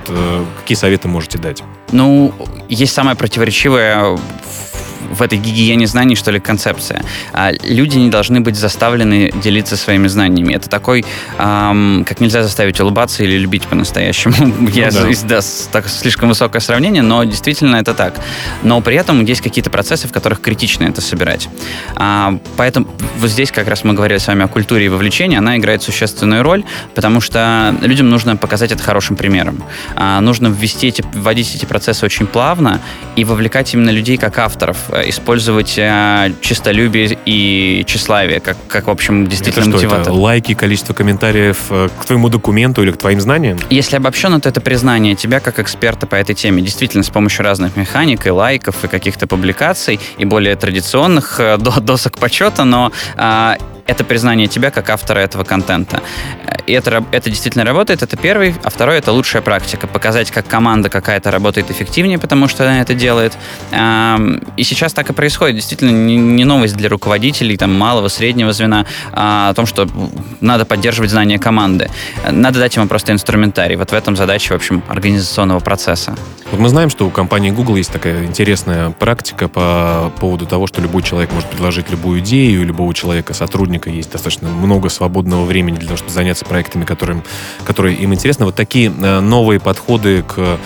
какие 0.60 0.76
советы 0.76 1.08
можете 1.08 1.38
дать? 1.38 1.62
Ну, 1.92 2.34
есть 2.68 2.92
самое 2.92 3.16
противоречивое 3.16 4.18
в 5.10 5.22
этой 5.22 5.38
гигиене 5.38 5.86
знаний, 5.86 6.16
что 6.16 6.30
ли, 6.30 6.40
концепция. 6.40 7.02
А 7.32 7.52
люди 7.62 7.98
не 7.98 8.10
должны 8.10 8.40
быть 8.40 8.56
заставлены 8.56 9.32
делиться 9.42 9.76
своими 9.76 10.08
знаниями. 10.08 10.54
Это 10.54 10.68
такой, 10.68 11.04
эм, 11.38 12.04
как 12.06 12.20
нельзя 12.20 12.42
заставить 12.42 12.80
улыбаться 12.80 13.24
или 13.24 13.38
любить 13.38 13.66
по-настоящему. 13.66 14.34
Ну, 14.58 14.68
Я, 14.70 14.90
да. 14.90 15.06
да, 15.24 15.40
так, 15.70 15.88
слишком 15.88 16.30
высокое 16.30 16.60
сравнение, 16.60 17.02
но 17.02 17.22
действительно 17.24 17.76
это 17.76 17.94
так. 17.94 18.14
Но 18.62 18.80
при 18.80 18.96
этом 18.96 19.24
есть 19.24 19.40
какие-то 19.40 19.70
процессы, 19.70 20.08
в 20.08 20.12
которых 20.12 20.40
критично 20.40 20.84
это 20.84 21.00
собирать. 21.00 21.48
А, 21.94 22.38
поэтому 22.56 22.88
вот 23.18 23.30
здесь 23.30 23.52
как 23.52 23.68
раз 23.68 23.84
мы 23.84 23.94
говорили 23.94 24.18
с 24.18 24.26
вами 24.26 24.44
о 24.44 24.48
культуре 24.48 24.86
и 24.86 24.88
вовлечении, 24.88 25.36
она 25.36 25.56
играет 25.58 25.82
существенную 25.82 26.42
роль, 26.42 26.64
потому 26.94 27.20
что 27.20 27.74
людям 27.82 28.08
нужно 28.08 28.36
показать 28.36 28.72
это 28.72 28.82
хорошим 28.82 29.16
примером. 29.16 29.62
А, 29.94 30.20
нужно 30.20 30.48
ввести 30.48 30.88
эти, 30.88 31.04
вводить 31.12 31.54
эти 31.54 31.64
процессы 31.64 32.04
очень 32.04 32.26
плавно 32.26 32.80
и 33.16 33.24
вовлекать 33.24 33.74
именно 33.74 33.90
людей 33.90 34.16
как 34.16 34.38
авторов 34.38 34.78
использовать 35.06 35.74
э, 35.76 36.32
чистолюбие 36.40 37.18
и 37.24 37.84
тщеславие, 37.86 38.40
как, 38.40 38.56
как 38.68 38.86
в 38.86 38.90
общем, 38.90 39.26
действительно 39.26 39.62
это 39.62 39.70
что, 39.70 39.76
мотиватор. 39.78 40.02
Это 40.02 40.12
лайки, 40.12 40.54
количество 40.54 40.94
комментариев 40.94 41.58
э, 41.70 41.88
к 42.00 42.04
твоему 42.04 42.28
документу 42.28 42.82
или 42.82 42.90
к 42.90 42.96
твоим 42.96 43.20
знаниям? 43.20 43.58
Если 43.70 43.96
обобщенно, 43.96 44.40
то 44.40 44.48
это 44.48 44.60
признание 44.60 45.14
тебя 45.14 45.40
как 45.40 45.58
эксперта 45.58 46.06
по 46.06 46.14
этой 46.14 46.34
теме. 46.34 46.62
Действительно, 46.62 47.02
с 47.02 47.10
помощью 47.10 47.44
разных 47.44 47.76
механик 47.76 48.26
и 48.26 48.30
лайков, 48.30 48.84
и 48.84 48.88
каких-то 48.88 49.26
публикаций, 49.26 50.00
и 50.16 50.24
более 50.24 50.56
традиционных 50.56 51.40
э, 51.40 51.56
досок 51.58 52.18
почета, 52.18 52.64
но 52.64 52.92
э, 53.16 53.54
это 53.88 54.04
признание 54.04 54.46
тебя 54.46 54.70
как 54.70 54.90
автора 54.90 55.18
этого 55.18 55.42
контента. 55.42 56.00
И 56.66 56.72
это, 56.72 57.02
это 57.10 57.30
действительно 57.30 57.64
работает, 57.64 58.02
это 58.02 58.16
первый. 58.16 58.54
А 58.62 58.70
второй— 58.70 58.98
это 58.98 59.10
лучшая 59.12 59.42
практика. 59.42 59.86
Показать, 59.86 60.30
как 60.30 60.46
команда 60.46 60.90
какая-то 60.90 61.30
работает 61.30 61.70
эффективнее, 61.70 62.18
потому 62.18 62.46
что 62.48 62.64
она 62.64 62.82
это 62.82 62.94
делает. 62.94 63.36
И 63.72 64.62
сейчас 64.62 64.92
так 64.92 65.08
и 65.08 65.12
происходит. 65.14 65.56
Действительно, 65.56 65.90
не 65.90 66.44
новость 66.44 66.76
для 66.76 66.90
руководителей, 66.90 67.56
там, 67.56 67.74
малого, 67.74 68.08
среднего 68.08 68.52
звена, 68.52 68.84
а 69.12 69.48
о 69.48 69.54
том, 69.54 69.64
что 69.64 69.88
надо 70.40 70.66
поддерживать 70.66 71.10
знания 71.10 71.38
команды. 71.38 71.90
Надо 72.30 72.58
дать 72.58 72.76
ему 72.76 72.86
просто 72.86 73.12
инструментарий. 73.12 73.76
Вот 73.76 73.90
в 73.90 73.94
этом 73.94 74.14
задача, 74.16 74.52
в 74.52 74.56
общем, 74.56 74.82
организационного 74.88 75.60
процесса. 75.60 76.14
Вот 76.50 76.60
мы 76.60 76.68
знаем, 76.68 76.90
что 76.90 77.06
у 77.06 77.10
компании 77.10 77.50
Google 77.50 77.76
есть 77.76 77.92
такая 77.92 78.24
интересная 78.24 78.90
практика 78.90 79.48
по 79.48 80.12
поводу 80.20 80.46
того, 80.46 80.66
что 80.66 80.82
любой 80.82 81.02
человек 81.02 81.32
может 81.32 81.48
предложить 81.48 81.90
любую 81.90 82.20
идею, 82.20 82.64
любого 82.64 82.92
человека, 82.94 83.34
сотрудника 83.34 83.77
есть 83.86 84.10
достаточно 84.10 84.48
много 84.48 84.88
свободного 84.88 85.44
времени 85.44 85.76
для 85.76 85.86
того, 85.88 85.96
чтобы 85.96 86.12
заняться 86.12 86.44
проектами, 86.44 86.84
которым, 86.84 87.22
которые 87.64 87.96
им 87.96 88.12
интересны. 88.12 88.44
Вот 88.44 88.54
такие 88.54 88.90
э, 88.90 89.20
новые 89.20 89.60
подходы 89.60 90.22
к 90.22 90.58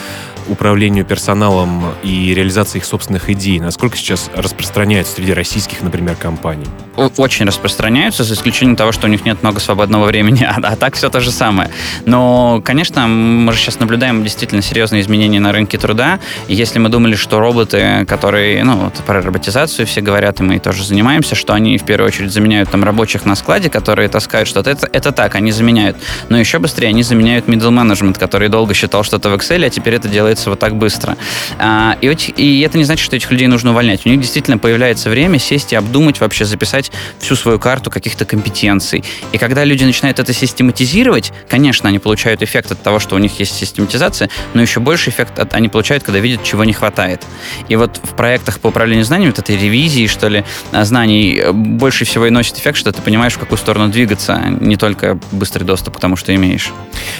управлению 0.49 1.05
персоналом 1.05 1.95
и 2.03 2.35
реализации 2.35 2.79
их 2.79 2.85
собственных 2.85 3.31
идей, 3.31 3.61
насколько 3.61 3.97
сейчас 3.97 4.31
распространяются 4.35 5.15
среди 5.15 5.33
российских, 5.33 5.83
например, 5.83 6.17
компаний? 6.17 6.67
Очень 6.97 7.47
распространяются, 7.47 8.23
за 8.25 8.35
исключением 8.35 8.77
того, 8.77 8.93
что 8.93 9.07
у 9.07 9.11
них 9.11 9.25
нет 9.25 9.43
много 9.43 9.61
свободного 9.61 10.07
времени, 10.07 10.45
а, 10.49 10.57
а 10.63 10.77
так 10.77 10.95
все 10.95 11.09
то 11.09 11.21
же 11.21 11.31
самое. 11.31 11.71
Но, 12.05 12.61
конечно, 12.65 13.07
мы 13.07 13.53
же 13.53 13.59
сейчас 13.59 13.81
наблюдаем 13.81 14.23
действительно 14.23 14.63
серьезные 14.63 15.03
изменения 15.03 15.41
на 15.41 15.53
рынке 15.53 15.79
труда. 15.79 16.21
Если 16.49 16.79
мы 16.79 16.89
думали, 16.89 17.15
что 17.15 17.41
роботы, 17.41 18.05
которые, 18.07 18.63
ну, 18.65 18.77
вот 18.77 18.95
про 19.07 19.23
роботизацию 19.23 19.87
все 19.87 20.01
говорят, 20.01 20.41
и 20.41 20.43
мы 20.43 20.59
тоже 20.59 20.85
занимаемся, 20.85 21.35
что 21.35 21.55
они 21.55 21.79
в 21.79 21.85
первую 21.85 22.09
очередь 22.09 22.33
заменяют 22.33 22.71
там 22.71 22.85
рабочих 22.85 23.25
на 23.25 23.35
складе, 23.35 23.71
которые 23.71 24.09
таскают 24.09 24.49
что-то, 24.49 24.71
это, 24.71 24.89
это 24.93 25.13
так, 25.13 25.35
они 25.35 25.53
заменяют. 25.53 25.97
Но 26.29 26.39
еще 26.39 26.59
быстрее 26.59 26.89
они 26.89 27.03
заменяют 27.03 27.47
middle 27.47 27.71
management, 27.71 28.19
который 28.19 28.49
долго 28.49 28.75
считал 28.75 29.03
что-то 29.03 29.31
в 29.31 29.35
Excel, 29.35 29.65
а 29.65 29.71
теперь 29.71 29.95
это 29.95 30.09
делает 30.09 30.39
делается 30.43 30.51
вот 30.51 30.59
так 30.59 30.77
быстро. 30.77 31.17
А, 31.59 31.97
и, 32.01 32.09
и 32.37 32.61
это 32.61 32.79
не 32.79 32.85
значит, 32.85 33.05
что 33.05 33.17
этих 33.17 33.31
людей 33.31 33.47
нужно 33.47 33.71
увольнять. 33.71 34.07
У 34.07 34.09
них 34.09 34.21
действительно 34.21 34.59
появляется 34.59 35.11
время 35.11 35.39
сесть 35.39 35.73
и 35.73 35.77
обдумать, 35.77 36.21
вообще 36.21 36.45
записать 36.45 36.91
всю 37.19 37.37
свою 37.37 37.59
карту 37.59 37.91
каких-то 37.91 38.25
компетенций. 38.25 39.05
И 39.33 39.39
когда 39.39 39.65
люди 39.65 39.85
начинают 39.85 40.19
это 40.19 40.33
систематизировать, 40.33 41.33
конечно, 41.49 41.89
они 41.89 41.99
получают 41.99 42.43
эффект 42.43 42.73
от 42.73 42.83
того, 42.83 42.99
что 42.99 43.17
у 43.17 43.19
них 43.19 43.39
есть 43.39 43.55
систематизация, 43.55 44.29
но 44.55 44.63
еще 44.63 44.81
больше 44.81 45.11
эффект 45.11 45.39
от, 45.39 45.55
они 45.55 45.69
получают, 45.69 46.03
когда 46.03 46.21
видят, 46.21 46.45
чего 46.45 46.65
не 46.65 46.73
хватает. 46.73 47.23
И 47.69 47.77
вот 47.77 48.01
в 48.03 48.15
проектах 48.17 48.61
по 48.61 48.69
управлению 48.69 49.05
знаниями, 49.05 49.31
вот 49.31 49.39
этой 49.39 49.57
ревизии, 49.57 50.07
что 50.07 50.29
ли, 50.29 50.45
знаний, 50.73 51.39
э, 51.39 51.53
больше 51.53 52.05
всего 52.05 52.27
и 52.27 52.31
носит 52.31 52.59
эффект, 52.59 52.79
что 52.79 52.93
ты 52.93 53.03
понимаешь, 53.03 53.35
в 53.35 53.39
какую 53.39 53.59
сторону 53.59 53.89
двигаться, 53.89 54.35
а 54.35 54.49
не 54.49 54.77
только 54.77 55.19
быстрый 55.31 55.65
доступ 55.65 55.97
к 55.97 56.01
тому, 56.01 56.17
что 56.17 56.35
имеешь. 56.35 56.71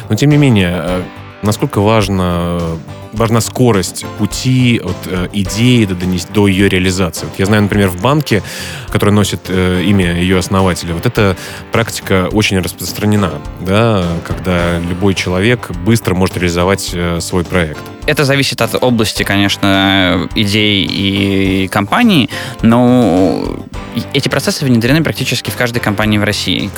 Но 0.09 0.17
тем 0.17 0.31
не 0.31 0.37
менее, 0.37 0.73
э, 0.75 1.03
насколько 1.43 1.81
важно 1.81 2.79
важна 3.13 3.41
скорость 3.41 4.05
пути 4.19 4.81
от 4.83 4.97
э, 5.07 5.29
идеи 5.33 5.85
до, 5.85 5.95
до 6.33 6.49
ее 6.49 6.69
реализации. 6.69 7.27
Вот 7.27 7.39
я 7.39 7.47
знаю, 7.47 7.63
например, 7.63 7.89
в 7.89 8.01
банке, 8.01 8.43
который 8.89 9.11
носит 9.11 9.43
э, 9.49 9.83
имя 9.85 10.15
ее 10.15 10.39
основателя, 10.39 10.95
вот 10.95 11.07
эта 11.07 11.37
практика 11.73 12.29
очень 12.33 12.59
распространена, 12.59 13.33
да, 13.61 14.05
когда 14.27 14.79
любой 14.79 15.15
человек 15.15 15.71
быстро 15.85 16.15
может 16.15 16.37
реализовать 16.37 16.91
э, 16.95 17.21
свой 17.21 17.45
проект. 17.45 17.83
Это 18.07 18.25
зависит 18.25 18.61
от 18.61 18.83
области, 18.83 19.23
конечно, 19.23 20.29
идей 20.35 20.85
и 20.85 21.69
компании, 21.69 22.29
но 22.63 23.57
эти 24.13 24.29
процессы 24.29 24.65
внедрены 24.65 25.03
практически 25.05 25.51
в 25.51 25.57
каждой 25.57 25.81
компании 25.81 26.19
в 26.19 26.25
России. 26.25 26.71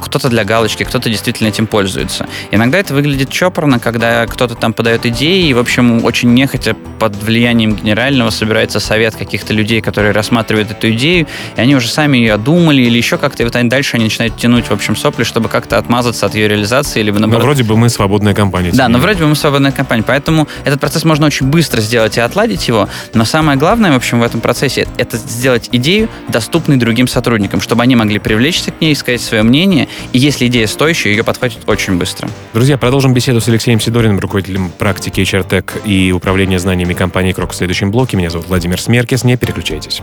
Кто-то 0.00 0.28
для 0.28 0.44
галочки, 0.44 0.84
кто-то 0.84 1.10
действительно 1.10 1.48
этим 1.48 1.66
пользуется. 1.66 2.26
Иногда 2.50 2.78
это 2.78 2.94
выглядит 2.94 3.30
чопорно, 3.30 3.78
когда 3.78 4.26
кто-то 4.26 4.54
там 4.54 4.72
подает 4.72 5.04
идеи, 5.06 5.48
и, 5.48 5.54
в 5.54 5.58
общем, 5.58 6.04
очень 6.04 6.32
нехотя 6.32 6.74
под 6.98 7.16
влиянием 7.16 7.74
генерального 7.74 8.30
собирается 8.30 8.80
совет 8.80 9.16
каких-то 9.16 9.52
людей, 9.52 9.80
которые 9.80 10.12
рассматривают 10.12 10.70
эту 10.70 10.90
идею, 10.92 11.26
и 11.56 11.60
они 11.60 11.76
уже 11.76 11.88
сами 11.88 12.18
ее 12.18 12.36
думали 12.36 12.82
или 12.82 12.96
еще 12.96 13.18
как-то, 13.18 13.42
и 13.42 13.46
вот 13.46 13.56
они 13.56 13.68
дальше 13.68 13.96
они 13.96 14.04
начинают 14.04 14.36
тянуть, 14.36 14.66
в 14.66 14.72
общем, 14.72 14.96
сопли, 14.96 15.24
чтобы 15.24 15.48
как-то 15.48 15.78
отмазаться 15.78 16.26
от 16.26 16.34
ее 16.34 16.48
реализации. 16.48 17.00
Или, 17.00 17.10
наоборот... 17.10 17.32
Но 17.32 17.40
вроде 17.40 17.64
бы 17.64 17.76
мы 17.76 17.88
свободная 17.88 18.34
компания. 18.34 18.70
Да, 18.72 18.88
но 18.88 18.98
вроде 18.98 19.20
бы 19.20 19.28
мы 19.28 19.34
свободная 19.34 19.72
компания, 19.72 20.04
поэтому 20.06 20.45
этот 20.64 20.80
процесс 20.80 21.04
можно 21.04 21.26
очень 21.26 21.46
быстро 21.46 21.80
сделать 21.80 22.16
и 22.16 22.20
отладить 22.20 22.68
его, 22.68 22.88
но 23.14 23.24
самое 23.24 23.58
главное, 23.58 23.92
в 23.92 23.96
общем, 23.96 24.20
в 24.20 24.22
этом 24.22 24.40
процессе 24.40 24.86
это 24.96 25.16
сделать 25.16 25.68
идею 25.72 26.08
доступной 26.28 26.76
другим 26.76 27.08
сотрудникам, 27.08 27.60
чтобы 27.60 27.82
они 27.82 27.96
могли 27.96 28.18
привлечься 28.18 28.70
к 28.70 28.80
ней, 28.80 28.94
сказать 28.94 29.20
свое 29.20 29.42
мнение, 29.42 29.88
и 30.12 30.18
если 30.18 30.46
идея 30.46 30.66
стоящая, 30.66 31.10
ее 31.10 31.24
подхватят 31.24 31.68
очень 31.68 31.96
быстро. 31.96 32.28
Друзья, 32.52 32.78
продолжим 32.78 33.14
беседу 33.14 33.40
с 33.40 33.48
Алексеем 33.48 33.80
Сидориным, 33.80 34.18
руководителем 34.18 34.70
практики 34.70 35.20
HRTech 35.20 35.84
и 35.84 36.12
управления 36.12 36.58
знаниями 36.58 36.94
компании 36.94 37.32
Крок 37.32 37.52
в 37.52 37.54
следующем 37.54 37.90
блоке. 37.90 38.16
Меня 38.16 38.30
зовут 38.30 38.48
Владимир 38.48 38.80
Смеркис, 38.80 39.24
не 39.24 39.36
переключайтесь. 39.36 40.02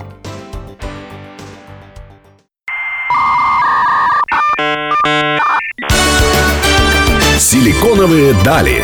Силиконовые 7.40 8.34
дали. 8.44 8.84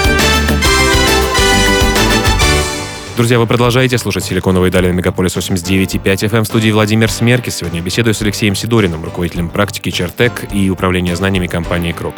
Друзья, 3.21 3.37
вы 3.37 3.45
продолжаете 3.45 3.99
слушать 3.99 4.23
«Силиконовые 4.23 4.71
дали» 4.71 4.87
на 4.87 4.93
Мегаполис 4.93 5.37
89.5 5.37 6.01
FM 6.01 6.41
в 6.41 6.45
студии 6.45 6.71
Владимир 6.71 7.11
Смеркис. 7.11 7.57
Сегодня 7.57 7.77
я 7.77 7.85
беседую 7.85 8.15
с 8.15 8.21
Алексеем 8.23 8.55
Сидориным, 8.55 9.05
руководителем 9.05 9.49
практики 9.49 9.91
Чертек 9.91 10.51
и 10.51 10.71
управления 10.71 11.15
знаниями 11.15 11.45
компании 11.45 11.91
Крок. 11.91 12.15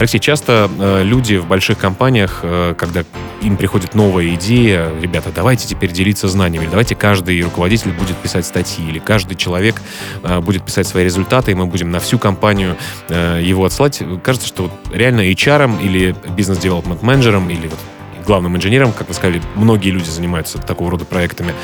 Алексей, 0.00 0.18
часто 0.18 0.68
э, 0.80 1.04
люди 1.04 1.36
в 1.36 1.46
больших 1.46 1.78
компаниях, 1.78 2.40
э, 2.42 2.74
когда 2.76 3.04
им 3.40 3.56
приходит 3.56 3.94
новая 3.94 4.34
идея, 4.34 4.90
ребята, 5.00 5.30
давайте 5.32 5.68
теперь 5.68 5.92
делиться 5.92 6.26
знаниями, 6.26 6.66
давайте 6.68 6.96
каждый 6.96 7.40
руководитель 7.40 7.92
будет 7.92 8.16
писать 8.16 8.44
статьи, 8.44 8.84
или 8.84 8.98
каждый 8.98 9.36
человек 9.36 9.80
э, 10.24 10.40
будет 10.40 10.64
писать 10.64 10.88
свои 10.88 11.04
результаты, 11.04 11.52
и 11.52 11.54
мы 11.54 11.66
будем 11.66 11.92
на 11.92 12.00
всю 12.00 12.18
компанию 12.18 12.76
э, 13.08 13.40
его 13.44 13.64
отсылать. 13.64 14.02
Кажется, 14.24 14.48
что 14.48 14.64
вот 14.64 14.72
реально 14.92 15.20
HR 15.20 15.80
или 15.80 16.16
бизнес-девелопмент 16.36 17.00
менеджером 17.02 17.48
или 17.48 17.68
вот 17.68 17.78
главным 18.24 18.56
инженером, 18.56 18.92
как 18.92 19.08
вы 19.08 19.14
сказали, 19.14 19.40
многие 19.54 19.90
люди 19.90 20.08
занимаются 20.08 20.58
такого 20.58 20.90
рода 20.90 21.04
проектами. 21.04 21.54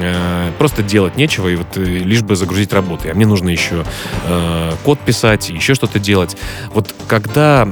Э, 0.00 0.50
просто 0.58 0.82
делать 0.82 1.16
нечего, 1.16 1.48
и 1.48 1.56
вот 1.56 1.76
э, 1.76 1.82
лишь 1.82 2.22
бы 2.22 2.36
загрузить 2.36 2.72
работы. 2.72 3.10
А 3.10 3.14
мне 3.14 3.26
нужно 3.26 3.48
еще 3.48 3.84
э, 4.24 4.72
код 4.84 4.98
писать, 5.00 5.50
еще 5.50 5.74
что-то 5.74 5.98
делать. 5.98 6.36
Вот 6.72 6.94
когда 7.06 7.66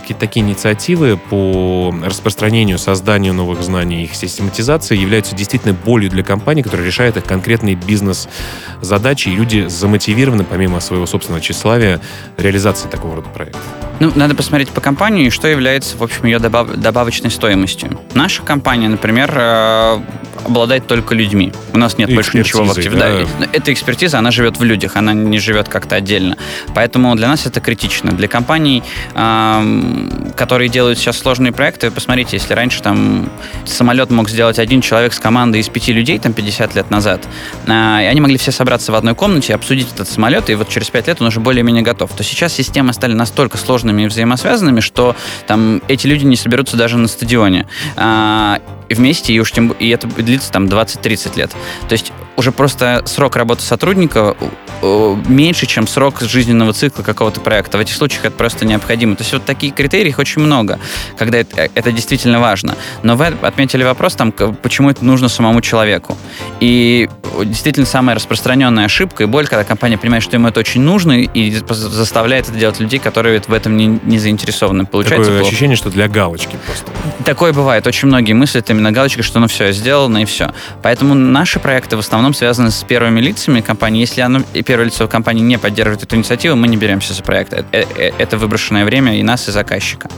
какие-то 0.00 0.20
такие 0.20 0.44
инициативы 0.44 1.16
по 1.16 1.94
распространению, 2.04 2.78
созданию 2.78 3.34
новых 3.34 3.62
знаний, 3.62 4.04
их 4.04 4.14
систематизации 4.14 4.96
являются 4.96 5.34
действительно 5.34 5.74
болью 5.74 6.10
для 6.10 6.22
компании, 6.22 6.62
которая 6.62 6.86
решает 6.86 7.16
их 7.16 7.24
конкретные 7.24 7.74
бизнес-задачи, 7.74 9.28
и 9.28 9.36
люди 9.36 9.66
замотивированы, 9.68 10.44
помимо 10.44 10.80
своего 10.80 11.06
собственного 11.06 11.40
тщеславия, 11.40 12.00
реализации 12.36 12.88
такого 12.88 13.16
рода 13.16 13.28
проекта. 13.28 13.85
Ну, 14.00 14.12
надо 14.14 14.34
посмотреть 14.34 14.70
по 14.70 14.80
компании, 14.80 15.30
что 15.30 15.48
является, 15.48 15.96
в 15.96 16.02
общем, 16.02 16.24
ее 16.26 16.38
добав 16.38 16.68
добавочной 16.74 17.30
стоимостью. 17.30 18.00
Наша 18.14 18.42
компания, 18.42 18.88
например, 18.88 19.32
э, 19.34 20.00
обладает 20.44 20.86
только 20.86 21.14
людьми. 21.14 21.52
У 21.72 21.78
нас 21.78 21.98
нет 21.98 22.12
больше 22.14 22.38
ничего 22.38 22.64
в 22.64 22.70
активе. 22.70 22.96
Да. 22.96 23.10
да. 23.40 23.48
Эта 23.52 23.72
экспертиза, 23.72 24.18
она 24.18 24.30
живет 24.30 24.58
в 24.58 24.64
людях, 24.64 24.96
она 24.96 25.12
не 25.12 25.38
живет 25.38 25.68
как-то 25.68 25.96
отдельно. 25.96 26.36
Поэтому 26.74 27.14
для 27.14 27.28
нас 27.28 27.46
это 27.46 27.60
критично. 27.60 28.12
Для 28.12 28.28
компаний, 28.28 28.82
э, 29.14 30.32
которые 30.36 30.68
делают 30.68 30.98
сейчас 30.98 31.18
сложные 31.18 31.52
проекты, 31.52 31.90
посмотрите, 31.90 32.36
если 32.36 32.54
раньше 32.54 32.82
там 32.82 33.30
самолет 33.64 34.10
мог 34.10 34.28
сделать 34.28 34.58
один 34.58 34.80
человек 34.80 35.12
с 35.12 35.18
командой 35.18 35.60
из 35.60 35.68
пяти 35.68 35.92
людей, 35.92 36.18
там 36.18 36.32
50 36.32 36.74
лет 36.74 36.90
назад, 36.90 37.26
э, 37.66 37.70
и 37.70 38.06
они 38.06 38.20
могли 38.20 38.38
все 38.38 38.52
собраться 38.52 38.92
в 38.92 38.94
одной 38.94 39.14
комнате, 39.14 39.54
обсудить 39.54 39.88
этот 39.92 40.08
самолет, 40.08 40.50
и 40.50 40.54
вот 40.54 40.68
через 40.68 40.90
пять 40.90 41.08
лет 41.08 41.20
он 41.20 41.28
уже 41.28 41.40
более-менее 41.40 41.82
готов. 41.82 42.12
То 42.12 42.22
сейчас 42.22 42.52
системы 42.52 42.92
стали 42.92 43.14
настолько 43.14 43.58
сложными 43.58 43.85
и 43.92 44.06
взаимосвязанными, 44.06 44.80
что 44.80 45.16
там 45.46 45.82
эти 45.88 46.06
люди 46.06 46.24
не 46.24 46.36
соберутся 46.36 46.76
даже 46.76 46.98
на 46.98 47.08
стадионе. 47.08 47.66
А, 47.96 48.60
вместе, 48.90 49.32
и 49.32 49.40
уж 49.40 49.52
тем 49.52 49.70
и 49.78 49.88
это 49.88 50.06
длится 50.06 50.52
там 50.52 50.66
20-30 50.66 51.36
лет. 51.36 51.50
То 51.88 51.92
есть 51.92 52.12
уже 52.36 52.52
просто 52.52 53.02
срок 53.06 53.36
работы 53.36 53.62
сотрудника 53.62 54.36
э, 54.82 55.16
меньше, 55.26 55.66
чем 55.66 55.86
срок 55.86 56.20
жизненного 56.20 56.72
цикла 56.72 57.02
какого-то 57.02 57.40
проекта. 57.40 57.78
В 57.78 57.80
этих 57.80 57.94
случаях 57.94 58.26
это 58.26 58.36
просто 58.36 58.64
необходимо. 58.64 59.16
То 59.16 59.22
есть 59.22 59.32
вот 59.32 59.44
такие 59.44 59.72
критерии 59.72 60.10
их 60.10 60.18
очень 60.18 60.42
много, 60.42 60.78
когда 61.16 61.38
это, 61.38 61.68
это 61.74 61.92
действительно 61.92 62.40
важно. 62.40 62.76
Но 63.02 63.16
вы 63.16 63.26
отметили 63.42 63.82
вопрос, 63.84 64.14
там, 64.14 64.32
почему 64.32 64.90
это 64.90 65.04
нужно 65.04 65.28
самому 65.28 65.60
человеку. 65.60 66.16
И 66.60 67.08
действительно 67.44 67.86
самая 67.86 68.16
распространенная 68.16 68.84
ошибка 68.84 69.24
и 69.24 69.26
боль, 69.26 69.46
когда 69.46 69.64
компания 69.64 69.98
понимает, 69.98 70.22
что 70.22 70.36
ему 70.36 70.48
это 70.48 70.60
очень 70.60 70.82
нужно, 70.82 71.20
и 71.20 71.56
заставляет 71.68 72.48
это 72.48 72.58
делать 72.58 72.80
людей, 72.80 72.98
которые 72.98 73.40
в 73.46 73.52
этом 73.52 73.76
не, 73.76 73.86
не 73.86 74.18
заинтересованы. 74.18 74.84
Получается 74.84 75.24
Такое 75.24 75.38
плохо. 75.38 75.48
ощущение, 75.48 75.76
что 75.76 75.90
для 75.90 76.08
галочки 76.08 76.56
просто. 76.66 76.90
Такое 77.24 77.52
бывает. 77.52 77.86
Очень 77.86 78.08
многие 78.08 78.32
мыслят 78.34 78.68
именно 78.70 78.92
галочкой, 78.92 79.22
что 79.22 79.40
ну 79.40 79.48
все, 79.48 79.72
сделано 79.72 80.18
и 80.18 80.24
все. 80.24 80.52
Поэтому 80.82 81.14
наши 81.14 81.58
проекты 81.60 81.96
в 81.96 82.00
основном 82.00 82.25
связаны 82.34 82.70
с 82.70 82.82
первыми 82.84 83.20
лицами 83.20 83.60
компании. 83.60 84.00
Если 84.00 84.20
оно, 84.20 84.40
первое 84.64 84.86
лицо 84.86 85.08
компании 85.08 85.42
не 85.42 85.58
поддерживает 85.58 86.02
эту 86.02 86.16
инициативу, 86.16 86.56
мы 86.56 86.68
не 86.68 86.76
беремся 86.76 87.14
за 87.14 87.22
проект. 87.22 87.52
Это, 87.52 87.66
э, 87.72 88.12
это 88.18 88.38
выброшенное 88.38 88.84
время 88.84 89.18
и 89.18 89.22
нас, 89.22 89.48
и 89.48 89.52
заказчика. 89.52 90.08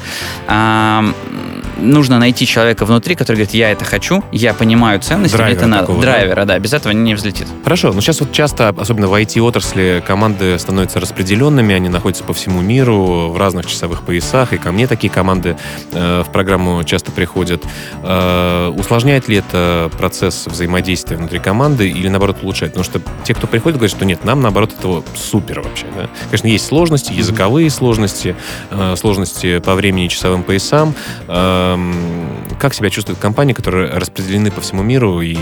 Нужно 1.78 2.18
найти 2.18 2.46
человека 2.46 2.84
внутри, 2.84 3.14
который 3.14 3.36
говорит, 3.36 3.54
я 3.54 3.70
это 3.70 3.84
хочу, 3.84 4.24
я 4.32 4.52
понимаю 4.54 5.00
ценности, 5.00 5.36
Драйвера 5.36 5.54
мне 5.54 5.58
это 5.58 5.66
надо. 5.66 5.82
такого, 5.82 6.02
Драйвера, 6.02 6.44
да? 6.44 6.58
без 6.58 6.72
этого 6.72 6.92
не 6.92 7.14
взлетит. 7.14 7.46
Хорошо, 7.62 7.92
но 7.92 8.00
сейчас 8.00 8.20
вот 8.20 8.32
часто, 8.32 8.68
особенно 8.68 9.08
в 9.08 9.14
IT-отрасли, 9.14 10.02
команды 10.06 10.58
становятся 10.58 11.00
распределенными, 11.00 11.74
они 11.74 11.88
находятся 11.88 12.24
по 12.24 12.32
всему 12.34 12.60
миру, 12.60 13.28
в 13.28 13.36
разных 13.38 13.66
часовых 13.66 14.02
поясах, 14.02 14.52
и 14.52 14.58
ко 14.58 14.72
мне 14.72 14.86
такие 14.86 15.12
команды 15.12 15.56
э, 15.92 16.22
в 16.26 16.32
программу 16.32 16.82
часто 16.84 17.12
приходят. 17.12 17.64
Э, 18.02 18.68
усложняет 18.76 19.28
ли 19.28 19.36
это 19.36 19.90
процесс 19.96 20.46
взаимодействия 20.46 21.16
внутри 21.16 21.38
команды 21.38 21.88
или, 21.88 22.08
наоборот, 22.08 22.38
улучшает? 22.42 22.72
Потому 22.72 22.84
что 22.84 23.00
те, 23.24 23.34
кто 23.34 23.46
приходит, 23.46 23.78
говорят, 23.78 23.96
что 23.96 24.04
нет, 24.04 24.24
нам, 24.24 24.40
наоборот, 24.42 24.72
этого 24.78 25.04
супер 25.14 25.60
вообще. 25.60 25.86
Да? 25.96 26.08
Конечно, 26.30 26.48
есть 26.48 26.66
сложности, 26.66 27.12
языковые 27.12 27.70
сложности, 27.70 28.36
э, 28.70 28.96
сложности 28.96 29.58
по 29.60 29.74
времени 29.74 30.06
и 30.06 30.08
часовым 30.08 30.42
поясам, 30.42 30.94
э, 31.26 31.67
um, 31.68 32.27
как 32.58 32.74
себя 32.74 32.90
чувствует 32.90 33.18
компания, 33.18 33.54
которые 33.54 33.90
распределены 33.90 34.50
по 34.50 34.60
всему 34.60 34.82
миру, 34.82 35.20
и 35.20 35.36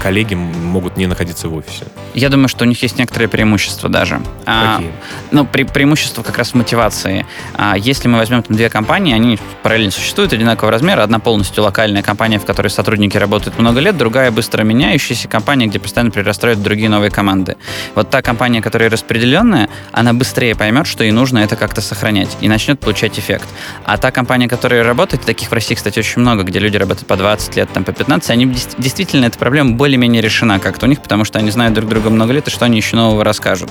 коллеги 0.00 0.34
могут 0.34 0.96
не 0.96 1.06
находиться 1.06 1.48
в 1.48 1.54
офисе? 1.54 1.86
Я 2.14 2.28
думаю, 2.28 2.48
что 2.48 2.64
у 2.64 2.68
них 2.68 2.82
есть 2.82 2.98
некоторые 2.98 3.28
преимущества 3.28 3.88
даже. 3.88 4.20
А, 4.46 4.76
Какие? 4.76 4.90
А, 4.90 4.92
ну, 5.30 5.44
пре 5.44 5.64
преимущество 5.64 6.22
как 6.22 6.38
раз 6.38 6.50
в 6.50 6.54
мотивации. 6.54 7.26
А, 7.54 7.76
если 7.76 8.08
мы 8.08 8.18
возьмем 8.18 8.42
там 8.42 8.56
две 8.56 8.68
компании, 8.68 9.14
они 9.14 9.38
параллельно 9.62 9.90
существуют, 9.90 10.32
одинакового 10.32 10.70
размера. 10.72 11.02
Одна 11.02 11.18
полностью 11.18 11.64
локальная 11.64 12.02
компания, 12.02 12.38
в 12.38 12.44
которой 12.44 12.68
сотрудники 12.68 13.16
работают 13.16 13.58
много 13.58 13.80
лет, 13.80 13.96
другая 13.96 14.30
быстро 14.30 14.62
меняющаяся 14.62 15.28
компания, 15.28 15.66
где 15.66 15.78
постоянно 15.78 16.10
прирастают 16.10 16.62
другие 16.62 16.88
новые 16.88 17.10
команды. 17.10 17.56
Вот 17.94 18.10
та 18.10 18.22
компания, 18.22 18.62
которая 18.62 18.90
распределенная, 18.90 19.68
она 19.92 20.12
быстрее 20.12 20.54
поймет, 20.54 20.86
что 20.86 21.04
ей 21.04 21.12
нужно 21.12 21.38
это 21.38 21.56
как-то 21.56 21.80
сохранять 21.80 22.36
и 22.40 22.48
начнет 22.48 22.78
получать 22.78 23.18
эффект. 23.18 23.48
А 23.84 23.98
та 23.98 24.10
компания, 24.10 24.48
которая 24.48 24.84
работает, 24.84 25.24
таких 25.24 25.48
в 25.50 25.52
России, 25.52 25.74
кстати, 25.74 25.98
очень 25.98 26.20
много, 26.20 26.44
где 26.52 26.58
люди 26.58 26.76
работают 26.76 27.06
по 27.08 27.16
20 27.16 27.56
лет, 27.56 27.70
там, 27.72 27.82
по 27.82 27.92
15, 27.92 28.30
они 28.30 28.46
действительно, 28.78 29.24
эта 29.24 29.38
проблема 29.38 29.72
более-менее 29.72 30.20
решена 30.20 30.60
как-то 30.60 30.86
у 30.86 30.88
них, 30.88 31.00
потому 31.00 31.24
что 31.24 31.38
они 31.38 31.50
знают 31.50 31.74
друг 31.74 31.88
друга 31.88 32.10
много 32.10 32.32
лет, 32.34 32.46
и 32.46 32.50
что 32.50 32.66
они 32.66 32.76
еще 32.76 32.94
нового 32.94 33.24
расскажут. 33.24 33.70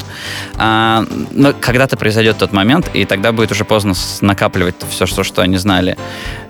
А, 0.57 1.05
но 1.31 1.53
когда-то 1.53 1.95
произойдет 1.95 2.37
тот 2.39 2.51
момент, 2.51 2.89
и 2.93 3.05
тогда 3.05 3.31
будет 3.31 3.51
уже 3.51 3.65
поздно 3.65 3.93
накапливать 4.21 4.75
все, 4.89 5.05
что, 5.05 5.23
что 5.23 5.43
они 5.43 5.57
знали. 5.57 5.95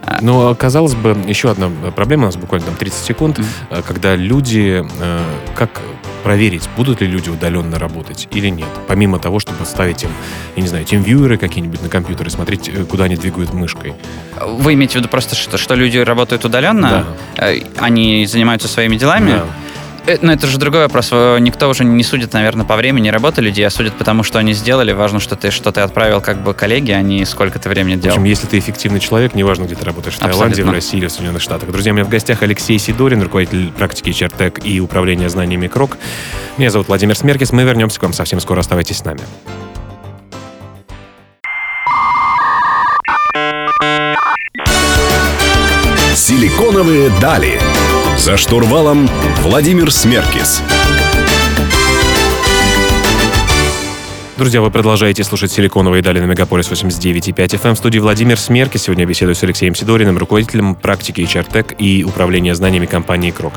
А, 0.05 0.19
ну, 0.21 0.55
казалось 0.55 0.95
бы, 0.95 1.17
еще 1.27 1.51
одна 1.51 1.69
проблема, 1.95 2.23
у 2.23 2.25
нас 2.27 2.37
буквально 2.37 2.67
там 2.67 2.75
30 2.77 3.05
секунд, 3.05 3.39
mm-hmm. 3.39 3.83
когда 3.85 4.15
люди, 4.15 4.85
э, 4.99 5.19
как 5.53 5.81
проверить, 6.21 6.69
будут 6.77 7.01
ли 7.01 7.07
люди 7.07 7.29
удаленно 7.29 7.79
работать 7.79 8.27
или 8.31 8.49
нет, 8.49 8.69
помимо 8.87 9.19
того, 9.19 9.39
чтобы 9.39 9.65
ставить 9.65 10.03
им, 10.03 10.09
я 10.55 10.61
не 10.61 10.67
знаю, 10.67 10.85
тимвьюеры 10.85 11.37
какие-нибудь 11.37 11.81
на 11.81 11.89
компьютере, 11.89 12.29
смотреть, 12.29 12.69
э, 12.69 12.83
куда 12.85 13.05
они 13.05 13.15
двигают 13.15 13.53
мышкой. 13.53 13.93
Вы 14.39 14.73
имеете 14.73 14.93
в 14.93 14.95
виду 14.97 15.09
просто, 15.09 15.35
что, 15.35 15.57
что 15.57 15.75
люди 15.75 15.97
работают 15.97 16.45
удаленно? 16.45 17.05
Да. 17.35 17.51
Э, 17.51 17.59
они 17.77 18.25
занимаются 18.25 18.67
своими 18.67 18.95
делами? 18.95 19.31
Да. 19.31 19.45
Э, 20.07 20.17
но 20.21 20.33
это 20.33 20.47
же 20.47 20.57
другой 20.57 20.81
вопрос. 20.81 21.11
Никто 21.11 21.69
уже 21.69 21.83
не 21.83 22.03
судит, 22.03 22.33
наверное, 22.33 22.65
по 22.65 22.75
времени 22.75 23.09
работы 23.09 23.41
людей, 23.41 23.65
а 23.65 23.69
судит 23.69 23.93
потому, 23.93 24.23
что 24.23 24.39
они 24.39 24.53
сделали. 24.53 24.91
Важно, 24.91 25.19
что 25.19 25.35
ты 25.35 25.51
что 25.51 25.71
ты 25.71 25.81
отправил 25.81 26.21
как 26.21 26.41
бы 26.43 26.53
коллеге, 26.53 26.95
а 26.95 27.01
не 27.01 27.25
сколько 27.25 27.59
ты 27.59 27.69
времени 27.69 27.95
делал. 27.95 28.15
В 28.15 28.19
общем, 28.19 28.23
если 28.25 28.47
ты 28.47 28.57
эффективный 28.57 28.99
человек, 28.99 29.35
неважно, 29.35 29.65
где 29.65 29.75
ты 29.75 29.85
работаешь, 29.85 30.15
в 30.15 30.19
Таиланде, 30.19 30.63
в 30.63 30.71
России 30.71 30.97
или 30.97 31.07
в 31.07 31.11
Соединенных 31.11 31.41
Штатах. 31.41 31.71
Друзья, 31.71 31.91
у 31.91 31.95
меня 31.95 32.05
в 32.05 32.09
гостях 32.09 32.41
Алексей 32.41 32.77
Сидорин, 32.79 33.21
руководитель 33.21 33.71
практики 33.71 34.11
Чертек 34.11 34.65
и 34.65 34.79
управления 34.79 35.29
знаниями 35.29 35.67
КРОК. 35.67 35.97
Меня 36.57 36.69
зовут 36.69 36.87
Владимир 36.87 37.15
Смеркис. 37.15 37.51
Мы 37.51 37.63
вернемся 37.63 37.99
к 37.99 38.03
вам 38.03 38.13
совсем 38.13 38.39
скоро. 38.39 38.59
Оставайтесь 38.59 38.97
с 38.97 39.05
нами. 39.05 39.21
Силиконовые 46.15 47.09
дали. 47.19 47.59
За 48.21 48.37
штурвалом 48.37 49.09
Владимир 49.39 49.91
Смеркис. 49.91 50.61
Друзья, 54.37 54.61
вы 54.61 54.69
продолжаете 54.69 55.23
слушать 55.23 55.51
«Силиконовые 55.51 56.03
дали» 56.03 56.19
на 56.19 56.25
Мегаполис 56.25 56.69
89.5 56.69 57.33
FM. 57.33 57.73
В 57.73 57.77
студии 57.79 57.97
Владимир 57.97 58.37
Смерки. 58.37 58.77
Сегодня 58.77 59.07
беседую 59.07 59.33
с 59.33 59.41
Алексеем 59.41 59.73
Сидориным, 59.73 60.19
руководителем 60.19 60.75
практики 60.75 61.21
HRTech 61.21 61.75
и 61.77 62.03
управления 62.03 62.53
знаниями 62.53 62.85
компании 62.85 63.31
«Крок». 63.31 63.53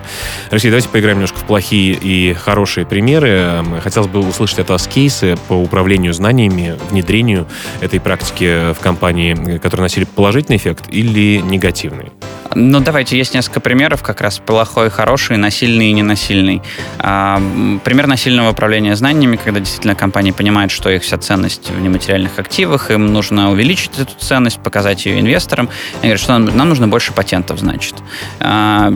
Алексей, 0.50 0.70
давайте 0.70 0.88
поиграем 0.88 1.18
немножко 1.18 1.40
в 1.40 1.44
плохие 1.44 1.92
и 1.92 2.33
хорошие 2.33 2.87
примеры. 2.87 3.29
Эм, 3.29 3.81
хотелось 3.83 4.09
бы 4.09 4.20
услышать 4.20 4.61
от 4.61 4.70
вас 4.70 4.87
кейсы 4.87 5.37
по 5.46 5.53
управлению 5.53 6.14
знаниями, 6.14 6.79
внедрению 6.88 7.46
этой 7.83 8.00
практики 8.00 8.72
в 8.72 8.79
компании, 8.81 9.59
которые 9.59 9.83
носили 9.83 10.05
положительный 10.05 10.57
эффект 10.57 10.87
или 10.88 11.42
негативный. 11.44 12.12
Ну, 12.54 12.80
давайте, 12.80 13.16
есть 13.18 13.34
несколько 13.34 13.60
примеров, 13.60 14.02
как 14.02 14.20
раз 14.20 14.38
плохой, 14.38 14.88
хороший, 14.90 15.36
насильный 15.36 15.88
и 15.88 15.92
ненасильный. 15.92 16.62
А, 16.98 17.40
пример 17.84 18.06
насильного 18.06 18.50
управления 18.50 18.94
знаниями, 18.94 19.36
когда 19.36 19.60
действительно 19.60 19.94
компания 19.94 20.32
понимает, 20.32 20.70
что 20.70 20.88
их 20.90 21.02
вся 21.02 21.18
ценность 21.18 21.70
в 21.70 21.80
нематериальных 21.80 22.38
активах, 22.38 22.90
им 22.90 23.12
нужно 23.12 23.50
увеличить 23.50 23.98
эту 23.98 24.14
ценность, 24.18 24.60
показать 24.60 25.04
ее 25.06 25.20
инвесторам. 25.20 25.68
Они 25.94 26.10
говорят, 26.10 26.20
что 26.20 26.38
нам, 26.38 26.56
нам 26.56 26.68
нужно 26.68 26.86
больше 26.86 27.12
патентов, 27.12 27.58
значит. 27.58 27.96
А, 28.38 28.92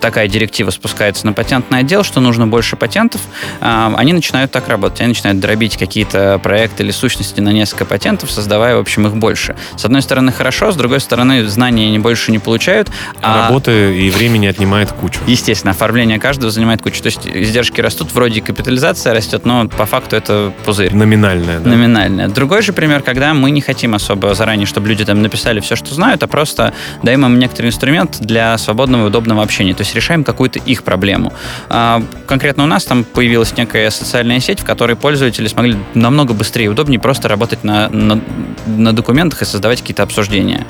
такая 0.00 0.26
директива 0.28 0.70
спускается 0.70 1.26
на 1.26 1.32
патентный 1.32 1.80
отдел, 1.80 2.02
что 2.02 2.20
нужно 2.20 2.46
больше 2.46 2.76
патентов, 2.76 3.20
а, 3.60 3.94
они 3.96 4.12
начинают 4.12 4.50
так 4.50 4.68
работать. 4.68 5.00
Они 5.00 5.08
начинают 5.08 5.38
дробить 5.40 5.76
какие-то 5.76 6.40
проекты 6.42 6.82
или 6.82 6.90
сущности 6.90 7.40
на 7.40 7.50
несколько 7.50 7.84
патентов, 7.84 8.30
создавая, 8.30 8.76
в 8.76 8.80
общем, 8.80 9.06
их 9.06 9.16
больше. 9.16 9.56
С 9.76 9.84
одной 9.84 10.02
стороны, 10.02 10.32
хорошо, 10.32 10.72
с 10.72 10.76
другой 10.76 11.00
стороны, 11.00 11.46
знания 11.46 11.86
они 11.86 11.98
больше 11.98 12.32
не 12.32 12.38
получают. 12.38 12.79
А, 13.22 13.44
а 13.44 13.48
работы 13.48 13.96
и 13.98 14.10
времени 14.10 14.46
отнимает 14.46 14.92
кучу. 14.92 15.20
Естественно, 15.26 15.72
оформление 15.72 16.18
каждого 16.18 16.50
занимает 16.50 16.82
кучу. 16.82 17.02
То 17.02 17.06
есть 17.06 17.26
издержки 17.26 17.80
растут, 17.80 18.12
вроде 18.12 18.40
капитализация 18.40 19.12
растет, 19.12 19.44
но 19.44 19.68
по 19.68 19.86
факту 19.86 20.16
это 20.16 20.52
пузырь. 20.64 20.94
Номинальная, 20.94 21.60
да? 21.60 21.70
Номинальная. 21.70 22.28
Другой 22.28 22.62
же 22.62 22.72
пример, 22.72 23.02
когда 23.02 23.34
мы 23.34 23.50
не 23.50 23.60
хотим 23.60 23.94
особо 23.94 24.34
заранее, 24.34 24.66
чтобы 24.66 24.88
люди 24.88 25.04
там 25.04 25.22
написали 25.22 25.60
все, 25.60 25.76
что 25.76 25.94
знают, 25.94 26.22
а 26.22 26.26
просто 26.26 26.72
даем 27.02 27.24
им 27.26 27.38
некоторый 27.38 27.66
инструмент 27.66 28.18
для 28.20 28.56
свободного 28.58 29.04
и 29.04 29.06
удобного 29.08 29.42
общения. 29.42 29.74
То 29.74 29.82
есть 29.82 29.94
решаем 29.94 30.24
какую-то 30.24 30.58
их 30.58 30.82
проблему. 30.82 31.32
А, 31.68 32.02
конкретно 32.26 32.64
у 32.64 32.66
нас 32.66 32.84
там 32.84 33.04
появилась 33.04 33.56
некая 33.56 33.90
социальная 33.90 34.40
сеть, 34.40 34.60
в 34.60 34.64
которой 34.64 34.96
пользователи 34.96 35.48
смогли 35.48 35.76
намного 35.94 36.34
быстрее 36.34 36.66
и 36.66 36.68
удобнее 36.68 37.00
просто 37.00 37.28
работать 37.28 37.64
на, 37.64 37.88
на, 37.88 38.20
на 38.66 38.92
документах 38.92 39.42
и 39.42 39.44
создавать 39.44 39.80
какие-то 39.80 40.02
обсуждения. 40.02 40.66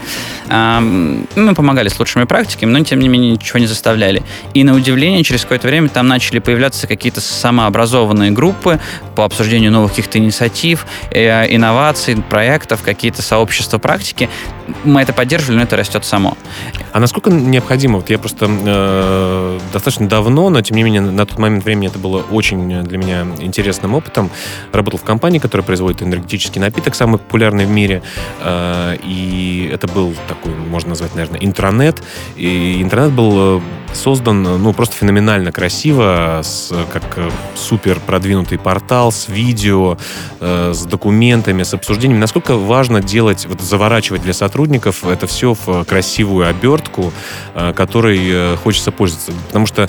А, 0.49 0.81
мы 0.81 1.55
помогали 1.55 1.88
лучшими 2.00 2.24
практиками, 2.24 2.70
но 2.70 2.82
тем 2.84 2.98
не 3.00 3.08
менее 3.08 3.32
ничего 3.32 3.58
не 3.58 3.66
заставляли. 3.66 4.22
И 4.54 4.64
на 4.64 4.74
удивление, 4.74 5.22
через 5.22 5.42
какое-то 5.42 5.68
время 5.68 5.88
там 5.88 6.08
начали 6.08 6.38
появляться 6.38 6.86
какие-то 6.86 7.20
самообразованные 7.20 8.30
группы 8.30 8.80
по 9.14 9.24
обсуждению 9.24 9.70
новых 9.70 9.90
каких-то 9.90 10.18
инициатив, 10.18 10.86
э, 11.10 11.54
инноваций, 11.54 12.16
проектов, 12.16 12.82
какие-то 12.82 13.22
сообщества 13.22 13.78
практики. 13.78 14.28
Мы 14.85 15.02
это 15.02 15.12
поддерживали, 15.12 15.56
но 15.56 15.62
это 15.62 15.76
растет 15.76 16.04
само. 16.04 16.37
А 16.92 17.00
насколько 17.00 17.30
необходимо? 17.30 17.96
Вот 17.96 18.11
я 18.11 18.18
просто 18.18 18.46
э, 18.48 19.59
достаточно 19.72 20.09
давно, 20.09 20.50
но 20.50 20.61
тем 20.61 20.76
не 20.76 20.83
менее 20.83 21.00
на 21.00 21.26
тот 21.26 21.38
момент 21.38 21.64
времени 21.64 21.88
это 21.88 21.98
было 21.98 22.22
очень 22.30 22.83
для 22.83 22.98
меня 22.98 23.26
интересным 23.38 23.94
опытом. 23.94 24.30
Работал 24.72 24.98
в 24.98 25.04
компании, 25.04 25.38
которая 25.38 25.64
производит 25.64 26.02
энергетический 26.02 26.61
напиток, 26.61 26.94
самый 26.94 27.18
популярный 27.18 27.66
в 27.66 27.70
мире. 27.70 28.02
Э, 28.40 28.96
и 29.02 29.70
это 29.72 29.87
был 29.88 30.14
такой, 30.28 30.54
можно 30.54 30.90
назвать, 30.90 31.14
наверное, 31.14 31.40
интранет. 31.40 32.02
И 32.37 32.80
интернет 32.83 33.12
был 33.12 33.59
э, 33.59 33.61
создан, 33.94 34.42
ну, 34.42 34.72
просто 34.72 34.96
феноменально 34.96 35.52
красиво, 35.52 36.40
с, 36.42 36.72
как 36.92 37.02
э, 37.16 37.30
супер 37.54 38.00
продвинутый 38.00 38.59
портал 38.59 39.12
с 39.12 39.28
видео, 39.28 39.98
э, 40.40 40.72
с 40.74 40.85
документами, 40.85 41.62
с 41.62 41.74
обсуждениями. 41.74 42.20
Насколько 42.20 42.56
важно 42.56 43.02
делать, 43.02 43.46
вот 43.46 43.61
заворачивать 43.61 44.22
для 44.22 44.33
сотрудников 44.33 44.60
это 45.05 45.27
все 45.27 45.55
в 45.55 45.85
красивую 45.85 46.49
обертку, 46.49 47.12
э, 47.55 47.73
которой 47.73 48.20
э, 48.23 48.57
хочется 48.57 48.90
пользоваться. 48.90 49.33
Потому 49.46 49.66
что, 49.66 49.88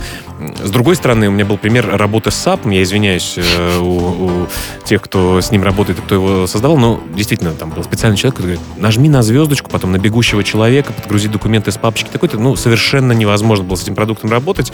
с 0.64 0.70
другой 0.70 0.96
стороны, 0.96 1.28
у 1.28 1.32
меня 1.32 1.46
был 1.46 1.58
пример 1.58 1.90
работы 1.96 2.32
с 2.32 2.48
SAP, 2.48 2.74
я 2.74 2.84
извиняюсь 2.84 3.36
э, 3.38 3.80
у, 3.80 4.44
у 4.44 4.48
тех, 4.86 5.02
кто 5.02 5.42
с 5.42 5.52
ним 5.52 5.64
работает 5.64 6.00
и 6.00 6.02
кто 6.02 6.16
его 6.16 6.48
создавал, 6.48 6.78
но 6.78 7.02
действительно, 7.16 7.52
там 7.52 7.70
был 7.70 7.84
специальный 7.84 8.18
человек, 8.18 8.36
который 8.36 8.56
говорит, 8.56 8.78
нажми 8.78 9.10
на 9.10 9.24
звездочку, 9.24 9.70
потом 9.70 9.92
на 9.92 9.98
бегущего 9.98 10.44
человека, 10.44 10.94
подгрузить 10.94 11.32
документы 11.32 11.72
с 11.72 11.78
папочки 11.78 12.10
такой-то. 12.10 12.38
Ну, 12.38 12.56
совершенно 12.56 13.12
невозможно 13.12 13.64
было 13.66 13.76
с 13.76 13.84
этим 13.84 13.96
продуктом 13.96 14.32
работать. 14.32 14.72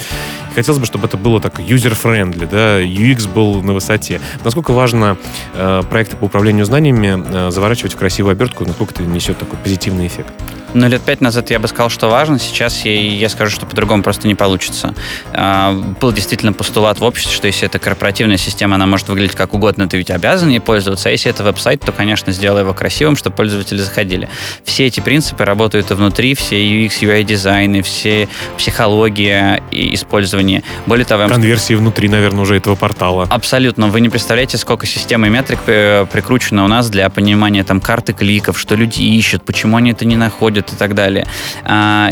Хотелось 0.55 0.79
бы, 0.79 0.85
чтобы 0.85 1.07
это 1.07 1.17
было 1.17 1.39
так 1.39 1.59
user-friendly, 1.59 2.47
да, 2.49 2.81
UX 2.81 3.31
был 3.31 3.61
на 3.61 3.73
высоте. 3.73 4.21
Насколько 4.43 4.71
важно 4.71 5.17
э, 5.53 5.83
проекты 5.89 6.17
по 6.17 6.25
управлению 6.25 6.65
знаниями 6.65 7.23
э, 7.27 7.51
заворачивать 7.51 7.93
в 7.93 7.97
красивую 7.97 8.31
обертку, 8.31 8.65
насколько 8.65 8.93
это 8.93 9.03
несет 9.03 9.37
такой 9.37 9.57
позитивный 9.87 10.07
эффект? 10.07 10.33
Ну, 10.73 10.87
лет 10.87 11.01
пять 11.01 11.21
назад 11.21 11.49
я 11.49 11.59
бы 11.59 11.67
сказал, 11.67 11.89
что 11.89 12.09
важно. 12.09 12.39
Сейчас 12.39 12.85
я, 12.85 12.93
я 12.93 13.29
скажу, 13.29 13.51
что 13.51 13.65
по-другому 13.65 14.03
просто 14.03 14.27
не 14.27 14.35
получится. 14.35 14.93
А, 15.33 15.73
был 15.99 16.11
действительно 16.11 16.53
постулат 16.53 16.99
в 16.99 17.03
обществе, 17.03 17.33
что 17.35 17.47
если 17.47 17.65
это 17.65 17.79
корпоративная 17.79 18.37
система, 18.37 18.75
она 18.75 18.85
может 18.85 19.07
выглядеть 19.07 19.35
как 19.35 19.53
угодно, 19.53 19.87
ты 19.87 19.97
ведь 19.97 20.11
обязан 20.11 20.49
ей 20.49 20.59
пользоваться. 20.59 21.09
А 21.09 21.11
если 21.11 21.31
это 21.31 21.43
веб-сайт, 21.43 21.81
то, 21.81 21.91
конечно, 21.91 22.31
сделай 22.31 22.61
его 22.61 22.73
красивым, 22.73 23.15
чтобы 23.15 23.35
пользователи 23.35 23.77
заходили. 23.77 24.29
Все 24.63 24.85
эти 24.85 24.99
принципы 24.99 25.45
работают 25.45 25.91
и 25.91 25.93
внутри, 25.93 26.35
все 26.35 26.57
UX, 26.57 26.99
UI 27.01 27.23
дизайны, 27.23 27.81
все 27.81 28.27
психология 28.57 29.63
и 29.71 29.93
использование. 29.93 30.63
Более 30.85 31.05
того... 31.05 31.27
Конверсии 31.27 31.73
внутри, 31.75 32.09
наверное, 32.09 32.41
уже 32.41 32.57
этого 32.57 32.75
портала. 32.75 33.27
Абсолютно. 33.29 33.87
Вы 33.87 34.01
не 34.01 34.09
представляете, 34.09 34.57
сколько 34.57 34.85
систем 34.85 35.25
и 35.25 35.29
метрик 35.29 35.59
прикручено 35.61 36.65
у 36.65 36.67
нас 36.67 36.89
для 36.89 37.09
понимания 37.09 37.63
там 37.63 37.79
карты 37.79 38.13
кликов, 38.13 38.59
что 38.59 38.75
люди 38.75 39.01
ищут, 39.01 39.43
почему 39.43 39.77
они 39.77 39.91
это 39.91 40.05
не 40.05 40.15
находят, 40.15 40.56
и 40.59 40.75
так 40.75 40.95
далее. 40.95 41.27
А, 41.63 42.11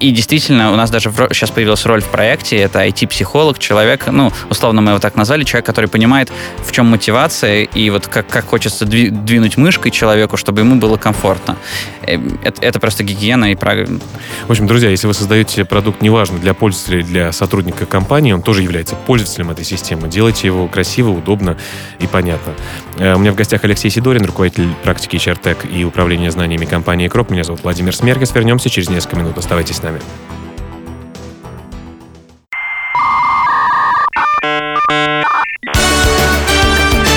и 0.00 0.12
действительно, 0.12 0.72
у 0.72 0.76
нас 0.76 0.90
даже 0.90 1.12
сейчас 1.32 1.50
появилась 1.50 1.84
роль 1.84 2.00
в 2.00 2.08
проекте, 2.08 2.56
это 2.56 2.86
IT-психолог, 2.86 3.58
человек, 3.58 4.06
ну, 4.06 4.32
условно 4.48 4.80
мы 4.80 4.92
его 4.92 4.98
так 4.98 5.14
назвали, 5.14 5.44
человек, 5.44 5.66
который 5.66 5.90
понимает, 5.90 6.32
в 6.64 6.72
чем 6.72 6.86
мотивация, 6.86 7.64
и 7.64 7.90
вот 7.90 8.06
как, 8.06 8.26
как 8.26 8.46
хочется 8.46 8.86
двинуть 8.86 9.58
мышкой 9.58 9.90
человеку, 9.90 10.38
чтобы 10.38 10.62
ему 10.62 10.76
было 10.76 10.96
комфортно. 10.96 11.58
Э, 12.02 12.18
это, 12.42 12.62
это 12.62 12.80
просто 12.80 13.04
гигиена 13.04 13.52
и 13.52 13.54
правильно. 13.54 14.00
В 14.46 14.50
общем, 14.50 14.66
друзья, 14.66 14.88
если 14.88 15.06
вы 15.06 15.12
создаете 15.12 15.66
продукт, 15.66 16.00
неважно, 16.00 16.38
для 16.38 16.54
пользователя 16.54 17.00
или 17.00 17.06
для 17.06 17.32
сотрудника 17.32 17.84
компании, 17.84 18.32
он 18.32 18.40
тоже 18.40 18.62
является 18.62 18.96
пользователем 18.96 19.50
этой 19.50 19.66
системы. 19.66 20.08
Делайте 20.08 20.46
его 20.46 20.66
красиво, 20.66 21.10
удобно 21.10 21.58
и 21.98 22.06
понятно. 22.06 22.54
Э, 23.00 23.14
у 23.14 23.18
меня 23.18 23.32
в 23.32 23.34
гостях 23.34 23.64
Алексей 23.64 23.90
Сидорин, 23.90 24.26
руководитель 24.26 24.68
практики 24.84 25.16
HR 25.16 25.70
и 25.72 25.84
управления 25.84 26.30
знаниями 26.30 26.66
компании 26.66 27.08
Крок. 27.08 27.30
Меня 27.30 27.44
зовут 27.44 27.62
Владимир 27.62 27.96
Смеркес. 27.96 28.34
Вернемся 28.34 28.68
через 28.68 28.90
несколько 28.90 29.16
минут. 29.16 29.38
Оставайтесь 29.38 29.76
с 29.76 29.82
нами. 29.82 30.00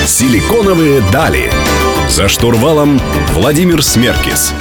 Силиконовые 0.06 1.02
дали. 1.12 1.52
За 2.08 2.30
штурвалом 2.30 3.00
Владимир 3.34 3.84
Смеркис. 3.84 4.54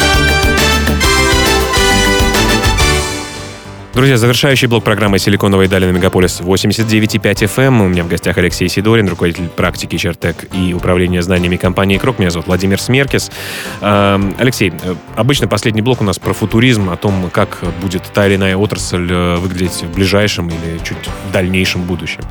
Друзья, 3.94 4.16
завершающий 4.16 4.68
блок 4.68 4.85
программы 4.85 5.18
«Силиконовые 5.18 5.68
дали» 5.68 5.85
на 5.85 5.90
Мегаполис 5.90 6.40
89,5 6.40 7.20
FM. 7.20 7.85
У 7.85 7.88
меня 7.88 8.05
в 8.05 8.09
гостях 8.09 8.38
Алексей 8.38 8.66
Сидорин, 8.66 9.07
руководитель 9.07 9.48
практики 9.48 9.98
Чертек 9.98 10.46
и 10.55 10.72
управления 10.72 11.20
знаниями 11.20 11.57
компании 11.57 11.98
Крок. 11.98 12.18
Меня 12.18 12.31
зовут 12.31 12.46
Владимир 12.46 12.81
Смеркис. 12.81 13.31
Эм, 13.83 14.35
Алексей, 14.38 14.70
э, 14.70 14.94
обычно 15.14 15.46
последний 15.46 15.83
блок 15.83 16.00
у 16.00 16.05
нас 16.05 16.18
про 16.18 16.33
футуризм, 16.33 16.88
о 16.88 16.96
том, 16.96 17.28
как 17.31 17.59
будет 17.83 18.02
та 18.14 18.26
или 18.26 18.37
иная 18.37 18.57
отрасль 18.57 19.07
э, 19.11 19.37
выглядеть 19.37 19.83
в 19.83 19.94
ближайшем 19.94 20.48
или 20.48 20.78
чуть 20.83 20.96
дальнейшем 21.31 21.83
будущем. 21.83 22.22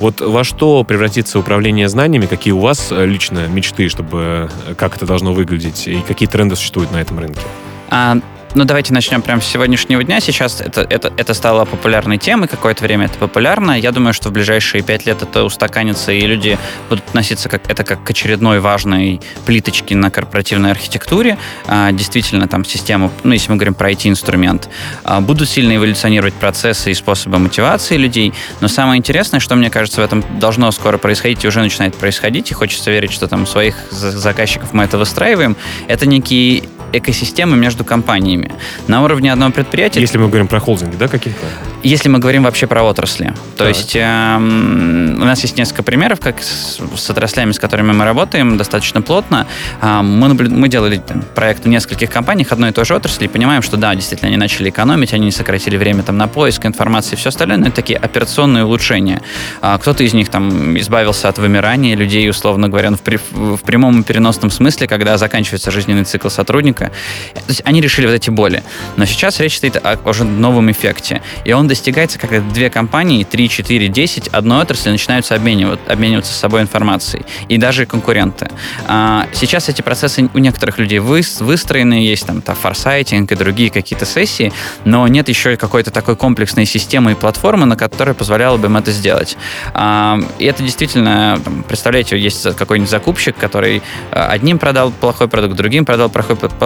Вот 0.00 0.20
во 0.20 0.42
что 0.42 0.82
превратится 0.82 1.38
управление 1.38 1.88
знаниями, 1.88 2.26
какие 2.26 2.52
у 2.52 2.58
вас 2.58 2.88
э, 2.90 3.06
лично 3.06 3.46
мечты, 3.46 3.88
чтобы 3.88 4.50
как 4.76 4.96
это 4.96 5.06
должно 5.06 5.32
выглядеть, 5.32 5.86
и 5.86 6.00
какие 6.00 6.28
тренды 6.28 6.56
существуют 6.56 6.90
на 6.90 6.96
этом 6.96 7.20
рынке? 7.20 7.42
А, 7.90 8.18
ну, 8.56 8.64
давайте 8.64 8.94
начнем 8.94 9.20
прямо 9.20 9.42
с 9.42 9.46
сегодняшнего 9.46 10.02
дня. 10.02 10.18
Сейчас 10.18 10.62
это, 10.62 10.80
это, 10.80 11.12
это 11.18 11.34
стало 11.34 11.66
популярной 11.66 12.16
темой, 12.16 12.48
какое-то 12.48 12.82
время 12.84 13.04
это 13.04 13.18
популярно. 13.18 13.78
Я 13.78 13.92
думаю, 13.92 14.14
что 14.14 14.30
в 14.30 14.32
ближайшие 14.32 14.82
пять 14.82 15.04
лет 15.04 15.22
это 15.22 15.44
устаканится, 15.44 16.10
и 16.10 16.22
люди 16.22 16.58
будут 16.88 17.06
относиться 17.08 17.50
как, 17.50 17.70
это 17.70 17.84
как 17.84 18.02
к 18.02 18.10
очередной 18.10 18.60
важной 18.60 19.20
плиточке 19.44 19.94
на 19.94 20.10
корпоративной 20.10 20.70
архитектуре. 20.70 21.36
А, 21.66 21.92
действительно, 21.92 22.48
там 22.48 22.64
система, 22.64 23.12
ну, 23.24 23.34
если 23.34 23.50
мы 23.50 23.56
говорим 23.56 23.74
про 23.74 23.90
IT-инструмент, 23.90 24.70
а, 25.04 25.20
будут 25.20 25.50
сильно 25.50 25.76
эволюционировать 25.76 26.32
процессы 26.32 26.92
и 26.92 26.94
способы 26.94 27.38
мотивации 27.38 27.98
людей. 27.98 28.32
Но 28.62 28.68
самое 28.68 28.98
интересное, 28.98 29.38
что 29.38 29.54
мне 29.54 29.68
кажется, 29.68 30.00
в 30.00 30.04
этом 30.04 30.24
должно 30.40 30.70
скоро 30.72 30.96
происходить 30.96 31.44
и 31.44 31.48
уже 31.48 31.60
начинает 31.60 31.94
происходить, 31.94 32.50
и 32.50 32.54
хочется 32.54 32.90
верить, 32.90 33.12
что 33.12 33.28
там 33.28 33.46
своих 33.46 33.76
заказчиков 33.90 34.72
мы 34.72 34.84
это 34.84 34.96
выстраиваем, 34.96 35.58
это 35.88 36.06
некие 36.06 36.64
экосистемы 36.92 37.56
между 37.56 37.84
компаниями. 37.84 38.52
На 38.88 39.02
уровне 39.02 39.32
одного 39.32 39.52
предприятия... 39.52 40.00
Если 40.00 40.18
мы 40.18 40.28
говорим 40.28 40.48
про 40.48 40.60
холдинги, 40.60 40.96
да, 40.96 41.08
какие-то? 41.08 41.40
Если 41.82 42.08
мы 42.08 42.18
говорим 42.18 42.42
вообще 42.42 42.66
про 42.66 42.82
отрасли. 42.82 43.32
То 43.56 43.64
так. 43.64 43.68
есть 43.68 43.94
э, 43.94 44.36
у 44.36 45.24
нас 45.24 45.42
есть 45.42 45.56
несколько 45.56 45.82
примеров, 45.82 46.20
как 46.20 46.42
с, 46.42 46.80
с 46.96 47.10
отраслями, 47.10 47.52
с 47.52 47.58
которыми 47.58 47.92
мы 47.92 48.04
работаем 48.04 48.56
достаточно 48.56 49.02
плотно. 49.02 49.46
Э, 49.80 50.02
мы, 50.02 50.28
наблю... 50.28 50.50
мы 50.50 50.68
делали 50.68 50.98
там, 50.98 51.22
проект 51.34 51.64
в 51.64 51.68
нескольких 51.68 52.10
компаниях 52.10 52.52
одной 52.52 52.70
и 52.70 52.72
той 52.72 52.84
же 52.84 52.94
отрасли 52.94 53.26
и 53.26 53.28
понимаем, 53.28 53.62
что 53.62 53.76
да, 53.76 53.94
действительно, 53.94 54.28
они 54.28 54.36
начали 54.36 54.70
экономить, 54.70 55.12
они 55.12 55.30
сократили 55.30 55.76
время 55.76 56.02
там, 56.02 56.16
на 56.16 56.28
поиск 56.28 56.66
информации 56.66 57.14
и 57.14 57.16
все 57.16 57.28
остальное, 57.28 57.58
но 57.58 57.66
это 57.66 57.76
такие 57.76 57.98
операционные 57.98 58.64
улучшения. 58.64 59.22
А 59.60 59.78
кто-то 59.78 60.02
из 60.02 60.12
них 60.14 60.28
там 60.28 60.78
избавился 60.78 61.28
от 61.28 61.38
вымирания 61.38 61.96
людей, 61.96 62.28
условно 62.28 62.68
говоря, 62.68 62.90
в, 62.90 63.00
при... 63.00 63.18
в 63.30 63.58
прямом 63.58 64.00
и 64.00 64.04
переносном 64.04 64.50
смысле, 64.50 64.88
когда 64.88 65.16
заканчивается 65.18 65.70
жизненный 65.70 66.04
цикл 66.04 66.28
сотрудника. 66.28 66.75
То 66.84 67.42
есть 67.48 67.62
они 67.64 67.80
решили 67.80 68.06
вот 68.06 68.12
эти 68.12 68.30
боли. 68.30 68.62
Но 68.96 69.04
сейчас 69.04 69.40
речь 69.40 69.56
стоит 69.56 69.76
о 69.76 69.98
уже 70.04 70.24
новом 70.24 70.70
эффекте. 70.70 71.22
И 71.44 71.52
он 71.52 71.68
достигается, 71.68 72.18
когда 72.18 72.40
две 72.40 72.70
компании, 72.70 73.24
3, 73.24 73.48
4, 73.48 73.88
10 73.88 74.28
одной 74.28 74.62
отрасли 74.62 74.90
начинаются 74.90 75.34
обменивать, 75.34 75.80
обмениваться 75.88 76.32
с 76.32 76.36
собой 76.36 76.62
информацией. 76.62 77.24
И 77.48 77.58
даже 77.58 77.86
конкуренты. 77.86 78.48
А, 78.86 79.26
сейчас 79.32 79.68
эти 79.68 79.82
процессы 79.82 80.28
у 80.32 80.38
некоторых 80.38 80.78
людей 80.78 80.98
вы, 80.98 81.22
выстроены, 81.40 81.94
есть 81.94 82.26
там, 82.26 82.42
там 82.42 82.56
форсайтинг 82.56 83.30
и 83.32 83.34
другие 83.34 83.70
какие-то 83.70 84.06
сессии, 84.06 84.52
но 84.84 85.06
нет 85.08 85.28
еще 85.28 85.56
какой-то 85.56 85.90
такой 85.90 86.16
комплексной 86.16 86.66
системы 86.66 87.12
и 87.12 87.14
платформы, 87.14 87.66
на 87.66 87.76
которой 87.76 88.14
позволяла 88.14 88.56
бы 88.56 88.66
им 88.66 88.76
это 88.76 88.90
сделать. 88.90 89.36
А, 89.74 90.18
и 90.38 90.44
это 90.44 90.62
действительно, 90.62 91.40
представляете, 91.68 92.18
есть 92.18 92.56
какой-нибудь 92.56 92.90
закупщик, 92.90 93.36
который 93.36 93.82
а, 94.10 94.28
одним 94.28 94.58
продал 94.58 94.90
плохой 94.90 95.28
продукт, 95.28 95.56
другим 95.56 95.84
продал 95.84 96.08
плохой 96.08 96.36
продукт, 96.36 96.58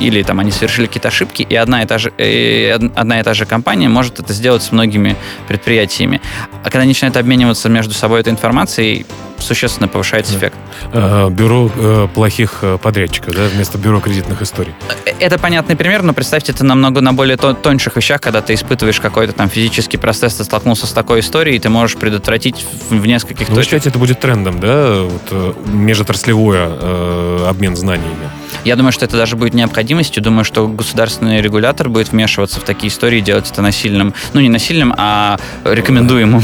или 0.00 0.22
там 0.22 0.40
они 0.40 0.50
совершили 0.50 0.86
какие-то 0.86 1.08
ошибки, 1.08 1.42
и 1.42 1.54
одна 1.54 1.82
и 1.82 1.86
та 1.86 1.98
же, 1.98 2.12
э, 2.18 2.74
одна 2.94 3.20
и 3.20 3.22
та 3.22 3.34
же 3.34 3.46
компания 3.46 3.88
может 3.88 4.20
это 4.20 4.32
сделать 4.32 4.62
с 4.62 4.72
многими 4.72 5.16
предприятиями. 5.48 6.20
А 6.62 6.64
когда 6.64 6.80
они 6.80 6.88
начинают 6.88 7.16
обмениваться 7.16 7.68
между 7.68 7.94
собой 7.94 8.20
этой 8.20 8.32
информацией, 8.32 9.06
существенно 9.38 9.88
повышается 9.88 10.32
да. 10.32 10.38
эффект. 10.38 10.56
Э, 10.92 11.28
бюро 11.30 11.70
э, 11.74 12.08
плохих 12.14 12.64
подрядчиков, 12.82 13.34
да, 13.34 13.46
вместо 13.52 13.78
бюро 13.78 14.00
кредитных 14.00 14.40
историй. 14.42 14.72
Это 15.20 15.38
понятный 15.38 15.76
пример, 15.76 16.02
но 16.02 16.14
представьте 16.14 16.52
это 16.52 16.64
намного 16.64 17.00
на 17.00 17.12
более 17.12 17.36
тоньших 17.36 17.96
вещах, 17.96 18.20
когда 18.20 18.40
ты 18.40 18.54
испытываешь 18.54 19.00
какой-то 19.00 19.32
там 19.32 19.48
физический 19.48 19.96
процесс, 19.96 20.34
ты 20.34 20.44
столкнулся 20.44 20.86
с 20.86 20.92
такой 20.92 21.20
историей, 21.20 21.56
и 21.56 21.58
ты 21.58 21.68
можешь 21.68 21.96
предотвратить 21.96 22.64
в 22.90 23.06
нескольких 23.06 23.48
ну, 23.48 23.56
точках. 23.56 23.86
это 23.86 23.98
будет 23.98 24.20
трендом, 24.20 24.60
да, 24.60 25.02
вот, 25.02 25.66
межотраслевой 25.66 26.56
э, 26.58 27.46
обмен 27.48 27.76
знаниями. 27.76 28.23
Я 28.64 28.76
думаю, 28.76 28.92
что 28.92 29.04
это 29.04 29.16
даже 29.16 29.36
будет 29.36 29.54
необходимостью. 29.54 30.22
Думаю, 30.22 30.44
что 30.44 30.68
государственный 30.68 31.40
регулятор 31.40 31.88
будет 31.88 32.12
вмешиваться 32.12 32.60
в 32.60 32.64
такие 32.64 32.92
истории 32.92 33.20
делать 33.20 33.50
это 33.50 33.62
насильным. 33.62 34.14
Ну, 34.32 34.40
не 34.40 34.48
насильным, 34.48 34.94
а 34.96 35.38
рекомендуемым. 35.64 36.42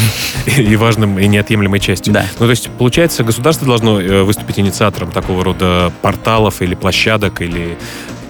И 0.57 0.77
важным, 0.77 1.19
и 1.19 1.27
неотъемлемой 1.27 1.81
частью. 1.81 2.13
Да. 2.13 2.27
Ну, 2.39 2.47
то 2.47 2.51
есть, 2.51 2.69
получается, 2.71 3.25
государство 3.25 3.67
должно 3.67 4.01
э, 4.01 4.23
выступить 4.23 4.59
инициатором 4.59 5.13
такого 5.13 5.45
рода 5.45 5.93
порталов 6.03 6.63
или 6.63 6.75
площадок, 6.75 7.41
или 7.41 7.77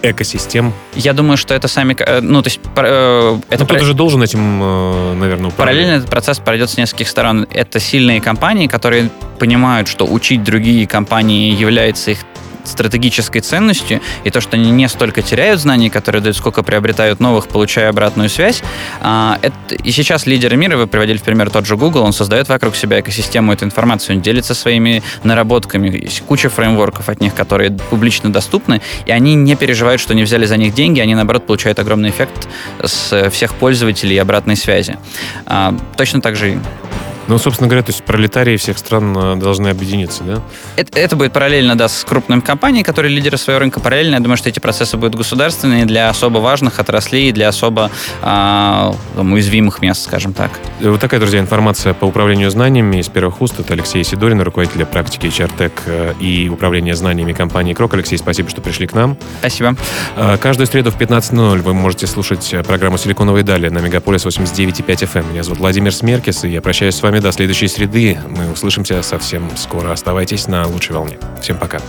экосистем? 0.03 0.73
Я 0.95 1.13
думаю, 1.13 1.37
что 1.37 1.55
это 1.55 1.69
сами... 1.69 1.97
Э, 1.99 2.21
ну, 2.21 2.43
то 2.43 2.49
есть... 2.49 2.61
Э, 2.77 3.39
это 3.49 3.63
ну, 3.63 3.67
кто-то 3.67 3.85
же 3.85 3.95
должен 3.95 4.23
этим, 4.23 5.19
наверное, 5.19 5.49
управлять. 5.49 5.57
Параллельно 5.57 5.93
этот 5.93 6.11
процесс 6.11 6.39
пройдет 6.39 6.71
с 6.71 6.77
нескольких 6.77 7.09
сторон. 7.09 7.47
Это 7.53 7.81
сильные 7.81 8.21
компании, 8.21 8.67
которые 8.67 9.11
понимают, 9.39 9.89
что 9.89 10.07
учить 10.07 10.43
другие 10.43 10.87
компании 10.87 11.55
является 11.55 12.13
их 12.13 12.19
стратегической 12.65 13.41
ценностью, 13.41 14.01
и 14.25 14.31
то, 14.31 14.41
что 14.41 14.57
они 14.57 14.71
не 14.71 14.89
столько 14.89 15.23
теряют 15.23 15.61
знаний, 15.61 15.91
которые 15.91 16.23
дают, 16.23 16.37
сколько 16.37 16.63
приобретают 16.63 17.21
новых, 17.21 17.49
получая 17.49 17.89
обратную 17.89 18.29
связь. 18.29 18.63
А, 19.01 19.39
это, 19.43 19.75
и 19.75 19.91
сейчас 19.91 20.27
лидеры 20.27 20.57
мира, 20.57 20.77
вы 20.77 20.87
приводили 20.87 21.19
в 21.19 21.23
пример 21.23 21.51
тот 21.51 21.67
же 21.67 21.77
Google, 21.77 22.03
он 22.03 22.13
создает 22.13 22.49
вокруг 22.49 22.77
себя 22.77 23.01
экосистему 23.01 23.53
этой 23.53 23.65
информации, 23.65 24.15
он 24.15 24.21
делится 24.21 24.55
своими 24.55 25.03
наработками, 25.25 25.89
есть 26.05 26.23
куча 26.23 26.49
фреймворков 26.49 27.09
от 27.09 27.21
них, 27.21 27.35
которые 27.35 27.71
публично 27.71 28.33
доступны, 28.33 28.81
и 29.07 29.13
они 29.13 29.35
не 29.35 29.57
переживают, 29.57 30.01
что 30.01 30.15
не 30.15 30.23
взяли 30.23 30.47
за 30.47 30.57
них 30.57 30.75
деньги, 30.75 31.01
они, 31.01 31.15
наоборот, 31.15 31.47
получают 31.47 31.79
огромный 31.79 32.11
эффект 32.11 32.49
с 32.83 33.31
всех 33.31 33.55
пользователей 33.55 34.17
и 34.17 34.19
обратной 34.19 34.57
связи. 34.57 34.99
А, 35.47 35.75
точно 35.97 36.21
так 36.21 36.37
же 36.37 36.61
ну, 37.31 37.39
собственно 37.39 37.69
говоря, 37.69 37.85
то 37.85 37.93
есть 37.93 38.03
пролетарии 38.03 38.57
всех 38.57 38.77
стран 38.77 39.17
э, 39.17 39.37
должны 39.37 39.69
объединиться, 39.69 40.25
да? 40.25 40.43
Это, 40.75 40.99
это 40.99 41.15
будет 41.15 41.33
параллельно, 41.33 41.79
да, 41.79 41.89
с 41.89 42.05
крупными 42.05 42.41
компаниями, 42.41 42.83
которые 42.83 43.15
лидеры 43.15 43.39
своего 43.39 43.61
рынка. 43.61 43.79
Параллельно, 43.79 44.15
я 44.15 44.21
думаю, 44.21 44.37
что 44.37 44.49
эти 44.49 44.59
процессы 44.59 44.97
будут 44.97 45.15
государственные 45.15 45.87
для 45.87 46.09
особо 46.09 46.39
важных 46.39 46.81
отраслей, 46.81 47.31
для 47.31 47.49
особо 47.49 47.93
э, 48.21 48.93
уязвимых 49.17 49.81
мест, 49.81 50.03
скажем 50.03 50.33
так. 50.33 50.51
Вот 50.81 51.01
такая, 51.01 51.21
друзья, 51.21 51.39
информация 51.39 51.95
по 51.95 52.05
управлению 52.05 52.51
знаниями 52.51 52.97
из 52.97 53.09
первых 53.09 53.41
уст. 53.41 53.61
Это 53.61 53.75
Алексей 53.75 54.03
Сидорин, 54.03 54.41
руководитель 54.41 54.85
практики 54.85 55.27
HRTech 55.27 55.73
э, 55.87 56.15
и 56.19 56.49
управления 56.49 56.97
знаниями 56.97 57.33
компании 57.33 57.75
Крок. 57.75 57.95
Алексей, 57.95 58.19
спасибо, 58.19 58.51
что 58.51 58.61
пришли 58.61 58.89
к 58.89 58.93
нам. 58.93 59.17
Спасибо. 59.39 59.77
Э, 60.17 60.37
каждую 60.37 60.67
среду 60.67 60.91
в 60.91 60.99
15.00 60.99 61.63
вы 61.63 61.75
можете 61.75 62.09
слушать 62.09 62.53
программу 62.67 62.99
«Силиконовые 62.99 63.45
дали» 63.45 63.69
на 63.69 63.79
Мегаполис 63.79 64.27
89.5 64.27 64.85
FM. 64.85 65.31
Меня 65.31 65.45
зовут 65.45 65.61
Владимир 65.61 65.95
Смеркис, 65.95 66.43
и 66.43 66.49
я 66.49 66.61
прощаюсь 66.61 66.97
с 66.97 67.03
вами 67.03 67.20
до 67.21 67.33
следующей 67.33 67.69
среды. 67.69 68.19
Мы 68.29 68.51
услышимся 68.51 69.03
совсем 69.03 69.57
скоро. 69.57 69.93
Оставайтесь 69.93 70.49
на 70.49 70.67
лучшей 70.67 70.97
волне. 70.97 71.19
Всем 71.41 71.59
пока. 71.59 71.81